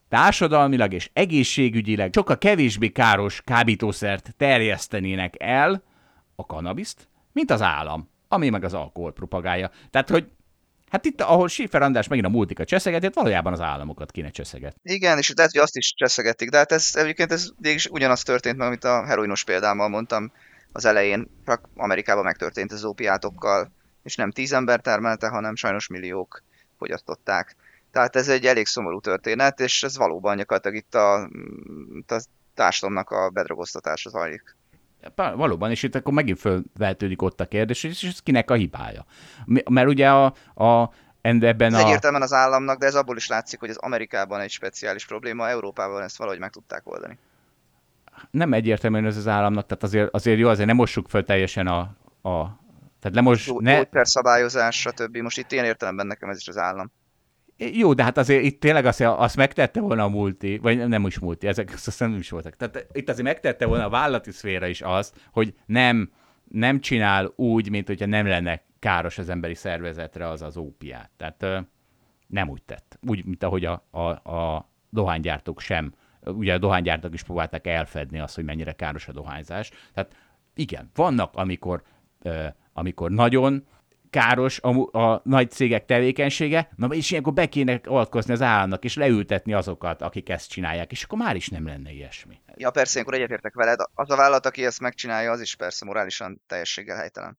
[0.09, 5.83] társadalmilag és egészségügyileg sokkal kevésbé káros kábítószert terjesztenének el
[6.35, 9.71] a kanabiszt, mint az állam, ami meg az alkohol propagálja.
[9.89, 10.27] Tehát, hogy
[10.91, 14.75] Hát itt, ahol Schiffer András megint a multikat cseszegetett, valójában az államokat kéne cseszeget.
[14.83, 18.57] Igen, és lehet, hogy azt is cseszegetik, de hát ez egyébként ez is ugyanaz történt,
[18.57, 20.31] meg, amit a heroinos példámmal mondtam
[20.71, 23.71] az elején, csak Amerikában megtörtént az opiátokkal,
[24.03, 26.43] és nem tíz ember termelte, hanem sajnos milliók
[26.77, 27.55] fogyasztották.
[27.91, 31.21] Tehát ez egy elég szomorú történet, és ez valóban gyakorlatilag itt a,
[32.07, 32.21] a
[32.55, 34.55] társadalomnak a bedrogoztatása zajlik.
[35.15, 39.05] Valóban, és itt akkor megint fölvetődik ott a kérdés, és ez kinek a hibája.
[39.69, 40.33] Mert ugye a,
[40.65, 40.89] a
[41.21, 41.85] ebben ez a...
[41.85, 46.01] egyértelműen az államnak, de ez abból is látszik, hogy az Amerikában egy speciális probléma, Európában
[46.01, 47.17] ezt valahogy meg tudták oldani.
[48.31, 51.79] Nem egyértelműen ez az államnak, tehát azért, azért jó, azért nem mossuk föl teljesen a,
[52.29, 52.59] a
[52.99, 53.83] tehát lemos, Jó, ne...
[53.91, 55.17] szabályozás, stb.
[55.17, 56.91] Most itt ilyen értelemben nekem ez is az állam.
[57.73, 61.19] Jó, de hát azért itt tényleg azt, azt megtette volna a multi, vagy nem is
[61.19, 62.55] multi, ezek azt nem is voltak.
[62.55, 66.11] Tehát itt azért megtette volna a vállalati szféra is azt, hogy nem,
[66.43, 71.09] nem csinál úgy, mint hogyha nem lenne káros az emberi szervezetre az az ópiát.
[71.17, 71.65] Tehát
[72.27, 72.99] nem úgy tett.
[73.07, 73.99] Úgy, mint ahogy a, a,
[74.31, 75.93] a dohánygyártók sem.
[76.25, 79.71] Ugye a dohánygyártók is próbálták elfedni azt, hogy mennyire káros a dohányzás.
[79.93, 80.15] Tehát
[80.55, 81.83] igen, vannak, amikor,
[82.73, 83.65] amikor nagyon
[84.11, 88.95] káros a, a nagy cégek tevékenysége, na és ilyenkor be kéne avatkozni az államnak, és
[88.95, 92.39] leültetni azokat, akik ezt csinálják, és akkor már is nem lenne ilyesmi.
[92.55, 93.79] Ja, persze, akkor egyetértek veled.
[93.93, 97.37] Az a vállalat, aki ezt megcsinálja, az is persze morálisan teljességgel helytelen.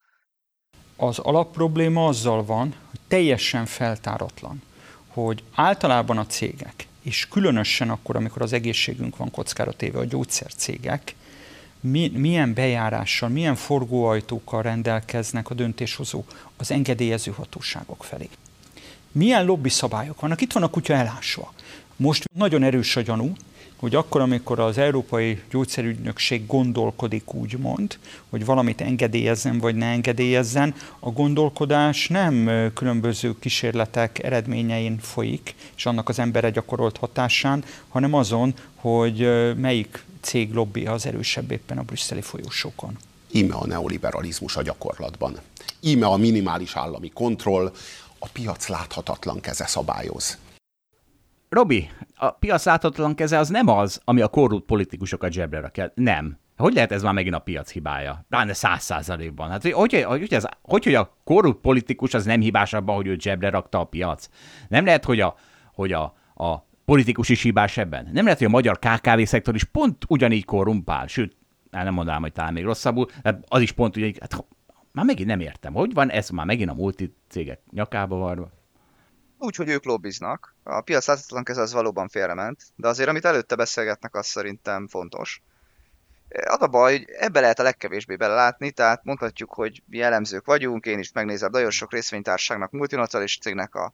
[0.96, 4.62] Az alapprobléma azzal van, hogy teljesen feltáratlan,
[5.08, 11.14] hogy általában a cégek, és különösen akkor, amikor az egészségünk van kockára téve a gyógyszercégek,
[11.82, 18.28] mi, milyen bejárással, milyen forgóajtókkal rendelkeznek a döntéshozók az engedélyező hatóságok felé.
[19.12, 20.40] Milyen lobby szabályok vannak?
[20.40, 21.52] Itt van a kutya elásva.
[21.96, 23.32] Most nagyon erős a gyanú,
[23.82, 27.98] hogy akkor, amikor az Európai Gyógyszerügynökség gondolkodik úgymond,
[28.30, 36.08] hogy valamit engedélyezzen vagy ne engedélyezzen, a gondolkodás nem különböző kísérletek eredményein folyik, és annak
[36.08, 39.18] az emberre gyakorolt hatásán, hanem azon, hogy
[39.56, 42.96] melyik cég lobby az erősebb éppen a brüsszeli folyósókon.
[43.32, 45.36] Íme a neoliberalizmus a gyakorlatban.
[45.80, 47.72] Íme a minimális állami kontroll,
[48.18, 50.38] a piac láthatatlan keze szabályoz.
[51.52, 55.92] Robi, a piac láthatatlan keze az nem az, ami a korrupt politikusokat zsebre rakja.
[55.94, 56.38] Nem.
[56.56, 58.24] Hogy lehet ez már megint a piac hibája?
[58.28, 59.50] Pláne száz százalékban.
[59.50, 63.06] Hát hogy, hogy, hogy, ez, hogy, hogy a korrupt politikus az nem hibás abban, hogy
[63.06, 64.28] őt zsebre rakta a piac?
[64.68, 65.34] Nem lehet, hogy a,
[65.74, 66.02] hogy a,
[66.34, 68.08] a politikus is hibás ebben.
[68.12, 71.36] Nem lehet, hogy a magyar KKV-szektor is pont ugyanígy korrumpál, sőt,
[71.70, 73.06] nem mondanám, hogy talán még rosszabbul,
[73.48, 74.44] az is pont ugyanígy, hát,
[74.92, 78.50] már megint nem értem, hogy van ez már megint a multi cégek nyakába varva.
[79.44, 80.54] Úgy, hogy ők lobbiznak.
[80.62, 85.42] A piac láthatatlan keze az valóban félrement, de azért, amit előtte beszélgetnek, az szerintem fontos.
[86.28, 90.86] Az a baj, hogy ebbe lehet a legkevésbé belelátni, tehát mondhatjuk, hogy mi elemzők vagyunk,
[90.86, 93.92] én is megnézem nagyon sok részvénytárságnak, multinacionalis cégnek a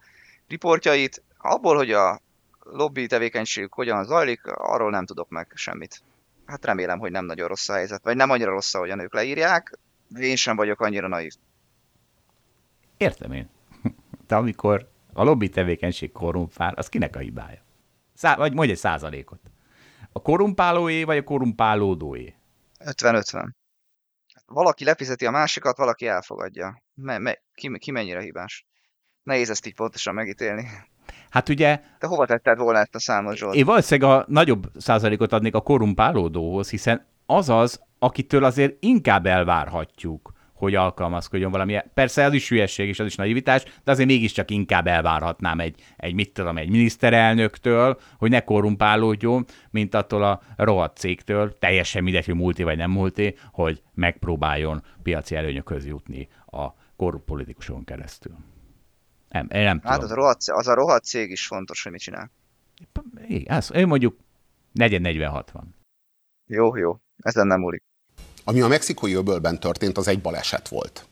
[0.48, 2.20] riportjait, abból, hogy a
[2.60, 6.02] lobby tevékenységük hogyan zajlik, arról nem tudok meg semmit.
[6.46, 9.14] Hát remélem, hogy nem nagyon rossz a helyzet, vagy nem annyira rossz, ahogy a nők
[9.14, 9.78] leírják,
[10.08, 11.32] de én sem vagyok annyira naív.
[12.96, 13.50] Értem én.
[14.26, 17.62] De amikor a lobby tevékenység korrumpál, az kinek a hibája?
[18.14, 19.40] Szá- vagy mondj egy százalékot.
[20.12, 22.34] A korrumpálóé, vagy a korrumpálódóé?
[22.84, 23.48] 50-50.
[24.46, 26.82] Valaki lefizeti a másikat, valaki elfogadja.
[26.94, 28.66] Me, me, ki, ki mennyire hibás?
[29.22, 30.68] Nehéz ezt így pontosan megítélni.
[31.30, 31.80] Hát ugye...
[31.98, 33.54] Te hova tetted volna ezt a számot, Zsolt?
[33.54, 40.32] Én valószínűleg a nagyobb százalékot adnék a korumpálódóhoz, hiszen az az, akitől azért inkább elvárhatjuk,
[40.58, 41.78] hogy alkalmazkodjon valami.
[41.94, 46.14] Persze ez is hülyesség és ez is naivitás, de azért mégiscsak inkább elvárhatnám egy, egy
[46.14, 52.34] mit tudom, egy miniszterelnöktől, hogy ne korrumpálódjon, mint attól a rohadt cégtől, teljesen mindegy, hogy
[52.34, 58.36] multi vagy nem multi, hogy megpróbáljon piaci előnyökhöz jutni a korrupt politikuson keresztül.
[59.28, 60.04] Nem, én nem hát tudom.
[60.04, 62.30] az a, rohadt, az a rohadt cég is fontos, hogy mit csinál.
[63.26, 64.16] Igen, az, ő mondjuk
[64.74, 65.62] 40-40-60.
[66.46, 67.82] Jó, jó, ezen nem múlik.
[68.48, 71.06] Ami a mexikói öbölben történt, az egy baleset volt.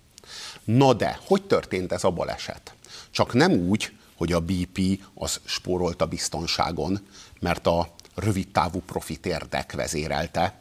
[0.64, 2.74] Na de, hogy történt ez a baleset?
[3.10, 4.80] Csak nem úgy, hogy a BP
[5.14, 7.06] az spórolt a biztonságon,
[7.40, 10.60] mert a rövidtávú profit érdek vezérelte.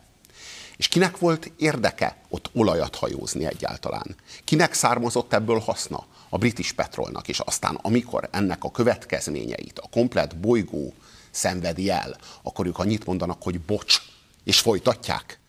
[0.78, 4.16] És kinek volt érdeke ott olajat hajózni egyáltalán?
[4.44, 6.06] Kinek származott ebből haszna?
[6.30, 10.94] A British Petrolnak, és aztán amikor ennek a következményeit a komplet bolygó
[11.32, 14.02] szenvedi el, akkor ők annyit mondanak, hogy bocs,
[14.44, 15.40] és folytatják.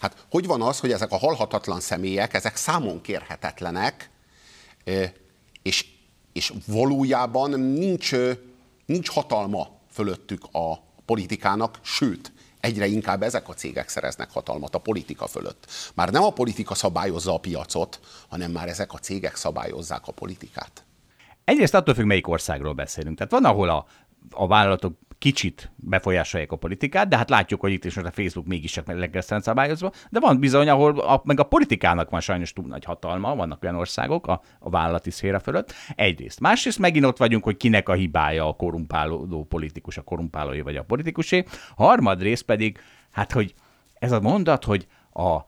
[0.00, 4.10] Hát hogy van az, hogy ezek a halhatatlan személyek, ezek számon kérhetetlenek,
[5.62, 5.86] és,
[6.32, 8.12] és valójában nincs,
[8.86, 15.26] nincs hatalma fölöttük a politikának, sőt, egyre inkább ezek a cégek szereznek hatalmat a politika
[15.26, 15.66] fölött.
[15.94, 20.84] Már nem a politika szabályozza a piacot, hanem már ezek a cégek szabályozzák a politikát.
[21.44, 23.16] Egyrészt attól függ, melyik országról beszélünk.
[23.16, 23.86] Tehát van, ahol a,
[24.30, 28.72] a vállalatok kicsit befolyásolják a politikát, de hát látjuk, hogy itt is a Facebook mégis
[28.72, 32.84] csak legkesztelen szabályozva, de van bizony, ahol a, meg a politikának van sajnos túl nagy
[32.84, 35.72] hatalma, vannak olyan országok a, a vállalati szféra fölött.
[35.94, 36.40] Egyrészt.
[36.40, 40.82] Másrészt megint ott vagyunk, hogy kinek a hibája a korumpálódó politikus, a korumpálói vagy a
[40.82, 41.44] politikusé.
[41.76, 42.78] Harmadrészt pedig,
[43.10, 43.54] hát hogy
[43.94, 45.38] ez a mondat, hogy a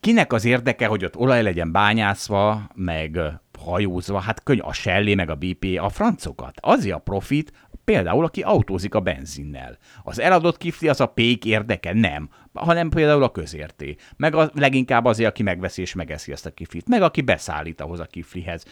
[0.00, 3.20] kinek az érdeke, hogy ott olaj legyen bányászva, meg
[3.58, 6.54] hajózva, hát könny, a Shelley, meg a BP, a francokat.
[6.60, 7.52] Azért a profit,
[7.90, 9.78] Például, aki autózik a benzinnel.
[10.02, 11.92] Az eladott kifli az a pék érdeke?
[11.92, 13.96] Nem, hanem például a közérté.
[14.16, 16.88] Meg a, leginkább azért, aki megveszi és megeszi ezt a kiflit.
[16.88, 18.64] Meg aki beszállít ahhoz a kiflihez.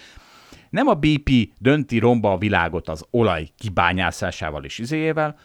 [0.70, 5.38] Nem a BP dönti romba a világot az olaj kibányászásával és izéjével,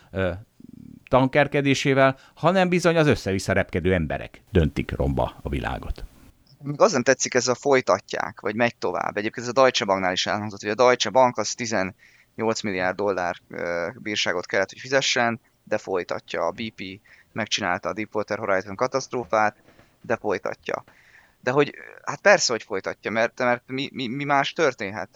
[1.10, 6.06] tankerkedésével, hanem bizony az össze-vissza emberek döntik romba a világot.
[6.64, 9.18] Még az nem tetszik, ez a folytatják, vagy megy tovább.
[9.18, 11.72] Egyébként ez a Deutsche Banknál is elhangzott, hogy a Deutsche Bank az 10
[12.36, 13.36] 8 milliárd dollár
[13.96, 16.46] bírságot kellett, hogy fizessen, de folytatja.
[16.46, 19.56] A BP megcsinálta a Deepwater Horizon katasztrófát,
[20.02, 20.84] de folytatja.
[21.42, 25.10] De hogy, hát persze, hogy folytatja, mert, mert mi, mi, mi más történhet.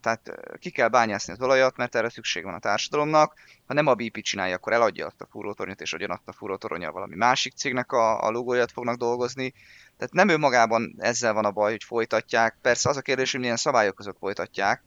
[0.00, 0.20] Tehát
[0.58, 3.34] ki kell bányászni az olajat, mert erre szükség van a társadalomnak.
[3.66, 7.16] Ha nem a BP csinálja, akkor eladja azt a fúrótornyot, és ugyanazt a fúrótornyal valami
[7.16, 9.54] másik cégnek a, a logóját fognak dolgozni.
[9.98, 12.56] Tehát nem önmagában ezzel van a baj, hogy folytatják.
[12.62, 14.82] Persze az a kérdés, hogy milyen szabályok között folytatják,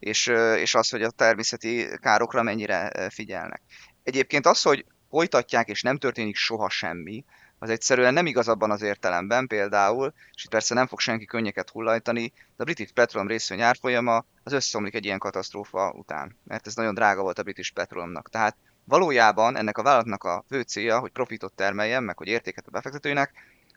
[0.00, 0.26] és,
[0.56, 3.62] és az, hogy a természeti károkra mennyire figyelnek.
[4.02, 7.24] Egyébként az, hogy folytatják és nem történik soha semmi,
[7.62, 11.70] az egyszerűen nem igaz abban az értelemben például, és itt persze nem fog senki könnyeket
[11.70, 16.74] hullajtani, de a British Petroleum részvény árfolyama az összeomlik egy ilyen katasztrófa után, mert ez
[16.74, 18.30] nagyon drága volt a British Petroleumnak.
[18.30, 22.70] Tehát valójában ennek a vállalatnak a fő célja, hogy profitot termeljen, meg hogy értéket a
[22.70, 23.32] befektetőinek,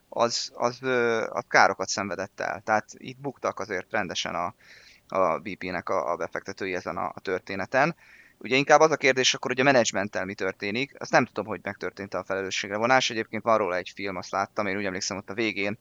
[0.10, 0.80] az, az,
[1.30, 2.62] az károkat szenvedett el.
[2.66, 4.56] Tehát itt buktak azért rendesen a,
[5.08, 7.96] a BP-nek a, a befektetői ezen a, a történeten.
[8.38, 10.94] Ugye inkább az a kérdés akkor, hogy a menedzsmenttel mi történik.
[10.98, 13.10] Azt nem tudom, hogy megtörtént a felelősségre vonás.
[13.10, 15.78] Egyébként van róla egy film, azt láttam, én úgy emlékszem ott a végén,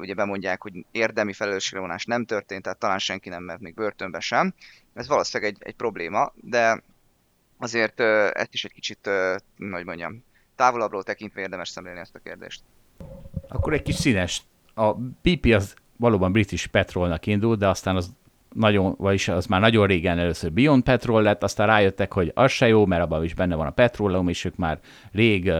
[0.00, 4.20] ugye bemondják, hogy érdemi felelősségre vonás nem történt, tehát talán senki nem mert még börtönbe
[4.20, 4.54] sem.
[4.94, 6.82] Ez valószínűleg egy, egy probléma, de
[7.58, 8.00] azért
[8.32, 9.10] ezt is egy kicsit,
[9.70, 10.24] hogy mondjam,
[10.56, 12.62] távolabbról tekintve érdemes szemlélni ezt a kérdést.
[13.48, 14.42] Akkor egy kis színes.
[14.74, 18.10] A BP az valóban British Petrolnak indult, de aztán az
[18.58, 22.68] nagyon, vagyis az már nagyon régen először Beyond Petrol lett, aztán rájöttek, hogy az se
[22.68, 24.78] jó, mert abban is benne van a petróleum, és ők már
[25.12, 25.52] rég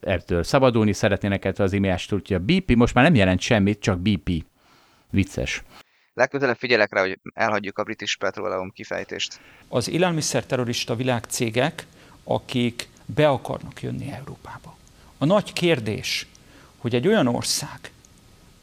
[0.00, 3.98] ettől szabadulni szeretnének ettől az imást, úgyhogy a BP most már nem jelent semmit, csak
[3.98, 4.30] BP.
[5.10, 5.62] Vicces.
[6.14, 9.40] Legközelebb figyelek rá, hogy elhagyjuk a British Petroleum kifejtést.
[9.68, 11.86] Az élelmiszerterrorista világcégek,
[12.24, 14.76] akik be akarnak jönni Európába.
[15.18, 16.26] A nagy kérdés,
[16.76, 17.78] hogy egy olyan ország,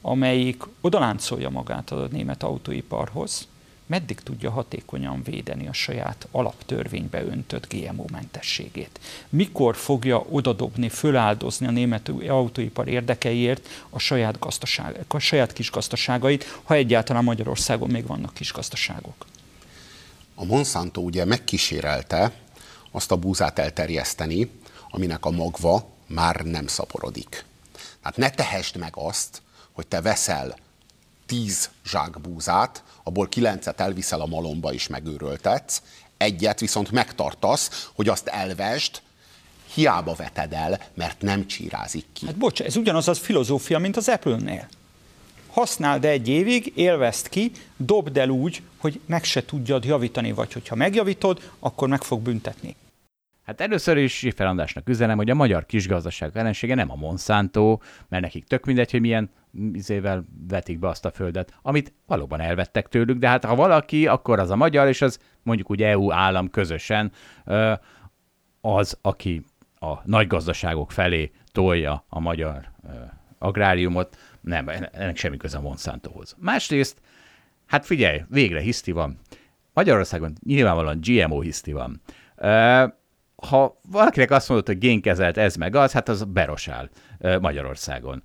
[0.02, 3.48] amelyik odaláncolja magát a német autóiparhoz,
[3.86, 9.00] meddig tudja hatékonyan védeni a saját alaptörvénybe öntött GMO mentességét.
[9.30, 16.60] Mikor fogja odadobni, föláldozni a német autóipar érdekeiért a saját, gazdaság, a saját kis gazdaságait,
[16.64, 19.26] ha egyáltalán Magyarországon még vannak kis gazdaságok.
[20.36, 22.32] A Monsanto ugye megkísérelte
[22.92, 24.50] azt a búzát elterjeszteni,
[24.90, 27.46] aminek a magva már nem szaporodik.
[28.02, 30.56] Hát ne tehesd meg azt, hogy te veszel
[31.26, 35.82] tíz zsák búzát, abból kilencet elviszel a malomba és megőröltetsz,
[36.18, 39.02] egyet viszont megtartasz, hogy azt elvesd,
[39.74, 42.26] hiába veted el, mert nem csírázik ki.
[42.26, 44.68] Hát bocs, ez ugyanaz az filozófia, mint az Apple-nél.
[45.48, 50.76] Használd egy évig, élvezd ki, dobd el úgy, hogy meg se tudjad javítani, vagy hogyha
[50.76, 52.76] megjavítod, akkor meg fog büntetni.
[53.46, 57.78] Hát először is Siffer Andrásnak üzenem, hogy a magyar kisgazdaság ellensége nem a Monsanto,
[58.08, 59.30] mert nekik tök mindegy, hogy milyen
[59.74, 64.40] izével vetik be azt a földet, amit valóban elvettek tőlük, de hát ha valaki, akkor
[64.40, 67.12] az a magyar, és az mondjuk úgy EU állam közösen
[68.62, 69.44] az, aki
[69.80, 72.72] a nagy gazdaságok felé tolja a magyar
[73.38, 76.36] agráriumot, nem, ennek semmi köze a Monsantohoz.
[76.40, 77.02] Másrészt,
[77.66, 79.20] hát figyelj, végre hiszti van.
[79.74, 82.02] Magyarországon nyilvánvalóan GMO hiszti van
[83.48, 86.90] ha valakinek azt mondod, hogy génkezelt ez meg az, hát az berosál
[87.42, 88.24] Magyarországon.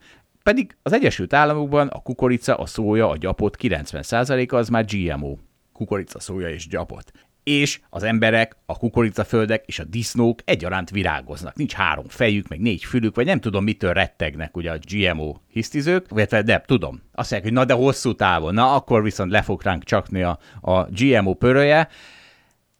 [0.48, 5.36] Pedig az Egyesült Államokban a kukorica, a szója, a gyapot 90%-a az már GMO.
[5.72, 7.10] Kukorica, szója és gyapot.
[7.42, 11.56] És az emberek, a kukoricaföldek és a disznók egyaránt virágoznak.
[11.56, 16.08] Nincs három fejük, meg négy fülük, vagy nem tudom, mitől rettegnek ugye a GMO hisztizők,
[16.08, 17.02] vagy de tudom.
[17.12, 20.38] Azt mondják, hogy na de hosszú távon, na akkor viszont le fog ránk csakni a,
[20.60, 21.88] a GMO pöröje,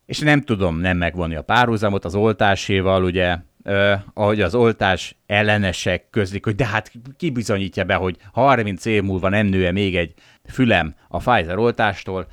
[0.07, 3.39] és nem tudom nem megvonni a párhuzamot az oltáséval, ugye,
[3.69, 9.03] eh, ahogy az oltás ellenesek közlik, hogy de hát ki bizonyítja be, hogy 30 év
[9.03, 10.15] múlva nem nő még egy
[10.45, 12.27] fülem a Pfizer oltástól,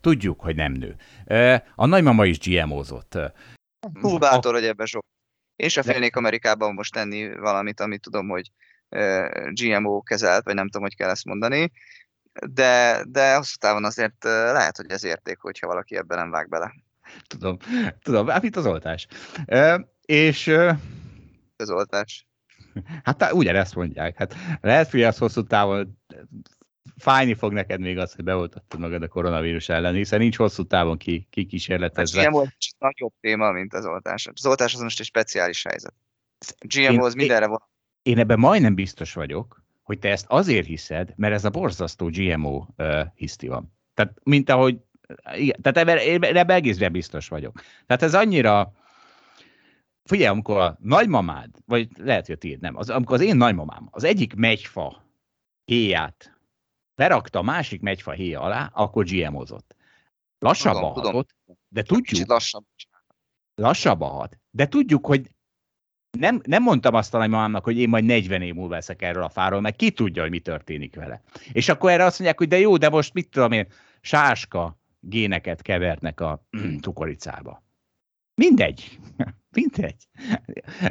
[0.00, 0.96] tudjuk, hogy nem nő.
[1.24, 3.18] Eh, a nagymama is GMO-zott.
[4.00, 5.04] Túl bátor, hogy ebben sok.
[5.56, 8.50] Én sem félnék Amerikában most tenni valamit, amit tudom, hogy
[9.50, 11.72] GMO kezelt, vagy nem tudom, hogy kell ezt mondani,
[12.50, 16.72] de, de hosszú távon azért lehet, hogy ez érték, hogyha valaki ebben nem vág bele
[17.26, 17.56] tudom,
[18.02, 19.06] tudom, hát itt az oltás.
[20.06, 20.46] És...
[21.56, 22.26] Az oltás.
[23.02, 24.16] Hát ugyanezt mondják.
[24.16, 25.98] Hát lehet, hogy az hosszú távon
[26.96, 30.96] fájni fog neked még az, hogy beoltattad magad a koronavírus ellen, hiszen nincs hosszú távon
[30.96, 32.20] ki, ki kísérletezve.
[32.20, 34.26] Hát GMO egy nagyobb téma, mint az oltás.
[34.34, 35.94] Az oltás az most egy speciális helyzet.
[36.58, 37.62] GMO az mindenre van.
[38.02, 42.66] Én ebben majdnem biztos vagyok, hogy te ezt azért hiszed, mert ez a borzasztó GMO
[42.76, 43.72] uh, hiszti van.
[43.94, 44.76] Tehát, mint ahogy
[45.34, 47.60] igen, tehát ebben, ebben egészben biztos vagyok.
[47.86, 48.72] Tehát ez annyira,
[50.12, 53.88] figyelj, amikor a nagymamád, vagy lehet, hogy a tiéd nem, az, amikor az én nagymamám
[53.90, 55.04] az egyik megyfa
[55.64, 56.38] héját
[56.94, 59.76] berakta a másik megyfa héja alá, akkor GM-ozott.
[60.38, 61.60] Lassabban tudom, hatott, tudom.
[61.68, 62.06] de tudjuk...
[62.06, 62.64] Kicsit lassabb.
[63.54, 64.38] Lassabban hat.
[64.50, 65.30] De tudjuk, hogy
[66.18, 69.28] nem, nem mondtam azt a nagymamámnak, hogy én majd 40 év múlva veszek erről a
[69.28, 71.22] fáról, mert ki tudja, hogy mi történik vele.
[71.52, 73.66] És akkor erre azt mondják, hogy de jó, de most mit tudom én,
[74.00, 76.46] sáska, géneket kevernek a
[76.82, 77.62] cukoricába.
[78.34, 78.98] Mindegy.
[79.56, 80.08] Mindegy.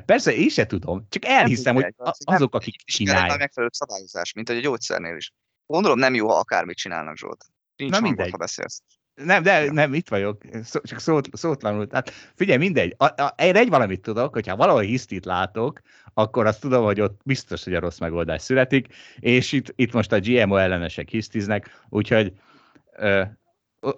[0.05, 3.39] Persze én se tudom, csak elhiszem, hogy azok, akik csinálják.
[3.39, 5.33] megfelelő szabályozás, mint hogy a gyógyszernél is.
[5.65, 7.45] Gondolom nem jó, ha akármit csinálnak, Zsolt.
[7.75, 8.31] Nincs Na mindegy.
[8.31, 8.81] ha beszélsz.
[9.13, 9.71] Nem, de ja.
[9.71, 11.87] nem, itt vagyok, Szó, csak szót, szótlanul.
[11.91, 12.95] Hát figyelj, mindegy.
[12.97, 15.81] A, a, én egy valamit tudok, hogyha valahol hisztit látok,
[16.13, 18.87] akkor azt tudom, hogy ott biztos, hogy a rossz megoldás születik,
[19.19, 22.33] és itt, itt most a GMO ellenesek hisztiznek, úgyhogy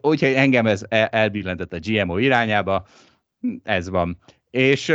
[0.01, 2.87] úgyhogy engem ez elbillentett a GMO irányába,
[3.63, 4.17] ez van.
[4.49, 4.93] És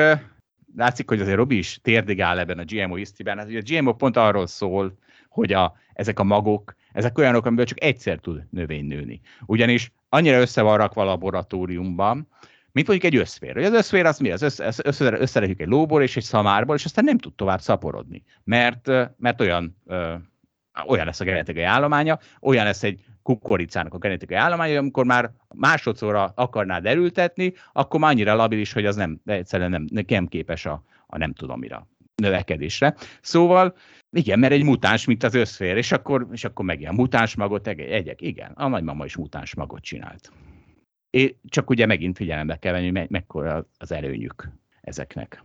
[0.77, 3.39] látszik, hogy azért Robi is térdigál ebben a GMO hisztiben.
[3.39, 7.83] Hát, a GMO pont arról szól, hogy a, ezek a magok, ezek olyanok, amiből csak
[7.83, 9.21] egyszer tud növény nőni.
[9.47, 12.29] Ugyanis annyira össze van rakva a laboratóriumban,
[12.73, 13.55] mint mondjuk egy összfér.
[13.55, 14.31] Hogy az összfér az mi?
[14.31, 18.25] Az össze, össze, összerekjük egy lóból és egy szamárból, és aztán nem tud tovább szaporodni.
[18.45, 18.87] Mert,
[19.17, 20.15] mert olyan, ö,
[20.87, 26.33] olyan lesz a genetikai állománya, olyan lesz egy kukoricának a genetikai állománya, amikor már másodszorra
[26.35, 31.19] akarnád erültetni, akkor már annyira labilis, hogy az nem, egyszerűen nem, nem képes a, a
[31.19, 32.95] nem tudom mire növekedésre.
[33.21, 33.77] Szóval
[34.11, 37.67] igen, mert egy mutáns, mint az összfér, és akkor, és akkor meg ilyen mutáns magot
[37.67, 38.21] egyek.
[38.23, 40.33] Igen, a nagymama is mutáns magot csinált.
[41.11, 44.49] É, csak ugye megint figyelembe kell venni, me- mekkora az előnyük
[44.81, 45.43] ezeknek.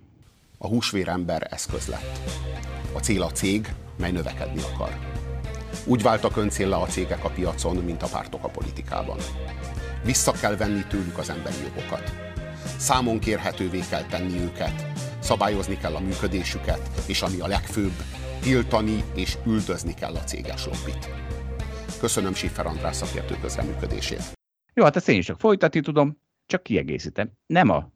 [0.58, 2.20] A húsvérember eszköz lett.
[2.94, 3.68] A cél a cég,
[3.98, 5.22] mely növekedni akar.
[5.86, 9.18] Úgy váltak öncéllá a cégek a piacon, mint a pártok a politikában.
[10.04, 12.12] Vissza kell venni tőlük az emberi jogokat.
[12.78, 14.88] Számon kérhetővé kell tenni őket,
[15.20, 17.94] szabályozni kell a működésüket, és ami a legfőbb,
[18.42, 21.10] tiltani és üldözni kell a céges lobbit.
[22.00, 24.32] Köszönöm Siffer András szakértő közreműködését.
[24.74, 27.32] Jó, hát ezt én is csak folytatni tudom, csak kiegészítem.
[27.46, 27.93] Nem a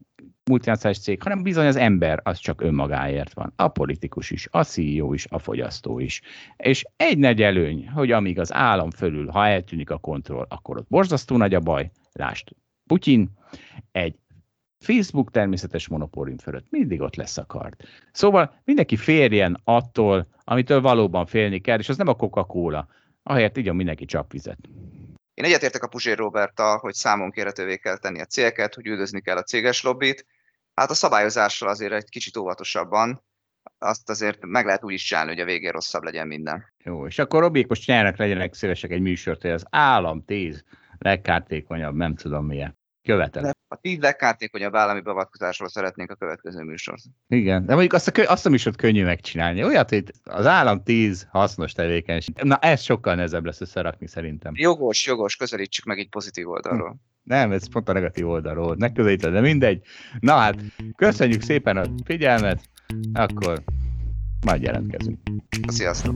[0.48, 3.54] multinacionális cég, hanem bizony az ember az csak önmagáért van.
[3.56, 6.22] A politikus is, a CEO is, a fogyasztó is.
[6.58, 10.88] És egy nagy előny, hogy amíg az állam fölül, ha eltűnik a kontroll, akkor ott
[10.89, 12.48] borzasztó nagy a baj, lásd
[12.88, 13.30] Putyin,
[13.91, 14.16] egy
[14.80, 17.76] Facebook természetes monopólium fölött mindig ott lesz a kard.
[18.12, 22.88] Szóval mindenki férjen attól, amitől valóban félni kell, és az nem a Coca-Cola.
[23.24, 24.58] Ahelyett így mindenki csapvizet.
[25.34, 29.38] Én egyetértek a Puzsér Roberta, hogy számon kérhetővé kell tenni a cégeket, hogy üldözni kell
[29.38, 30.26] a céges lobbit.
[30.82, 33.23] Hát a szabályozással azért egy kicsit óvatosabban,
[33.78, 36.73] azt azért meg lehet úgy is csinálni, hogy a végén rosszabb legyen minden.
[36.84, 40.63] Jó, és akkor Robik most csinálnak legyenek szívesek egy műsort, hogy az állam tíz
[40.97, 42.78] legkártékonyabb, nem tudom milyen.
[43.03, 43.51] Követelem.
[43.67, 47.01] A tíz legkártékonyabb állami beavatkozásról szeretnénk a következő műsort.
[47.28, 49.63] Igen, de mondjuk azt a, azt a műsort könnyű megcsinálni.
[49.63, 52.36] Olyat, hogy az állam tíz hasznos tevékenység.
[52.36, 54.51] Na ez sokkal nehezebb lesz összerakni szerintem.
[54.55, 56.89] Jogos, jogos, közelítsük meg egy pozitív oldalról.
[56.89, 57.16] Hm.
[57.28, 58.75] Nem, ez pont a negatív oldalról.
[58.78, 59.82] Megközelíted, de mindegy.
[60.19, 60.55] Na hát,
[60.95, 62.69] köszönjük szépen a figyelmet,
[63.13, 63.63] akkor
[64.45, 65.19] majd jelentkezünk.
[65.67, 66.15] Sziasztok!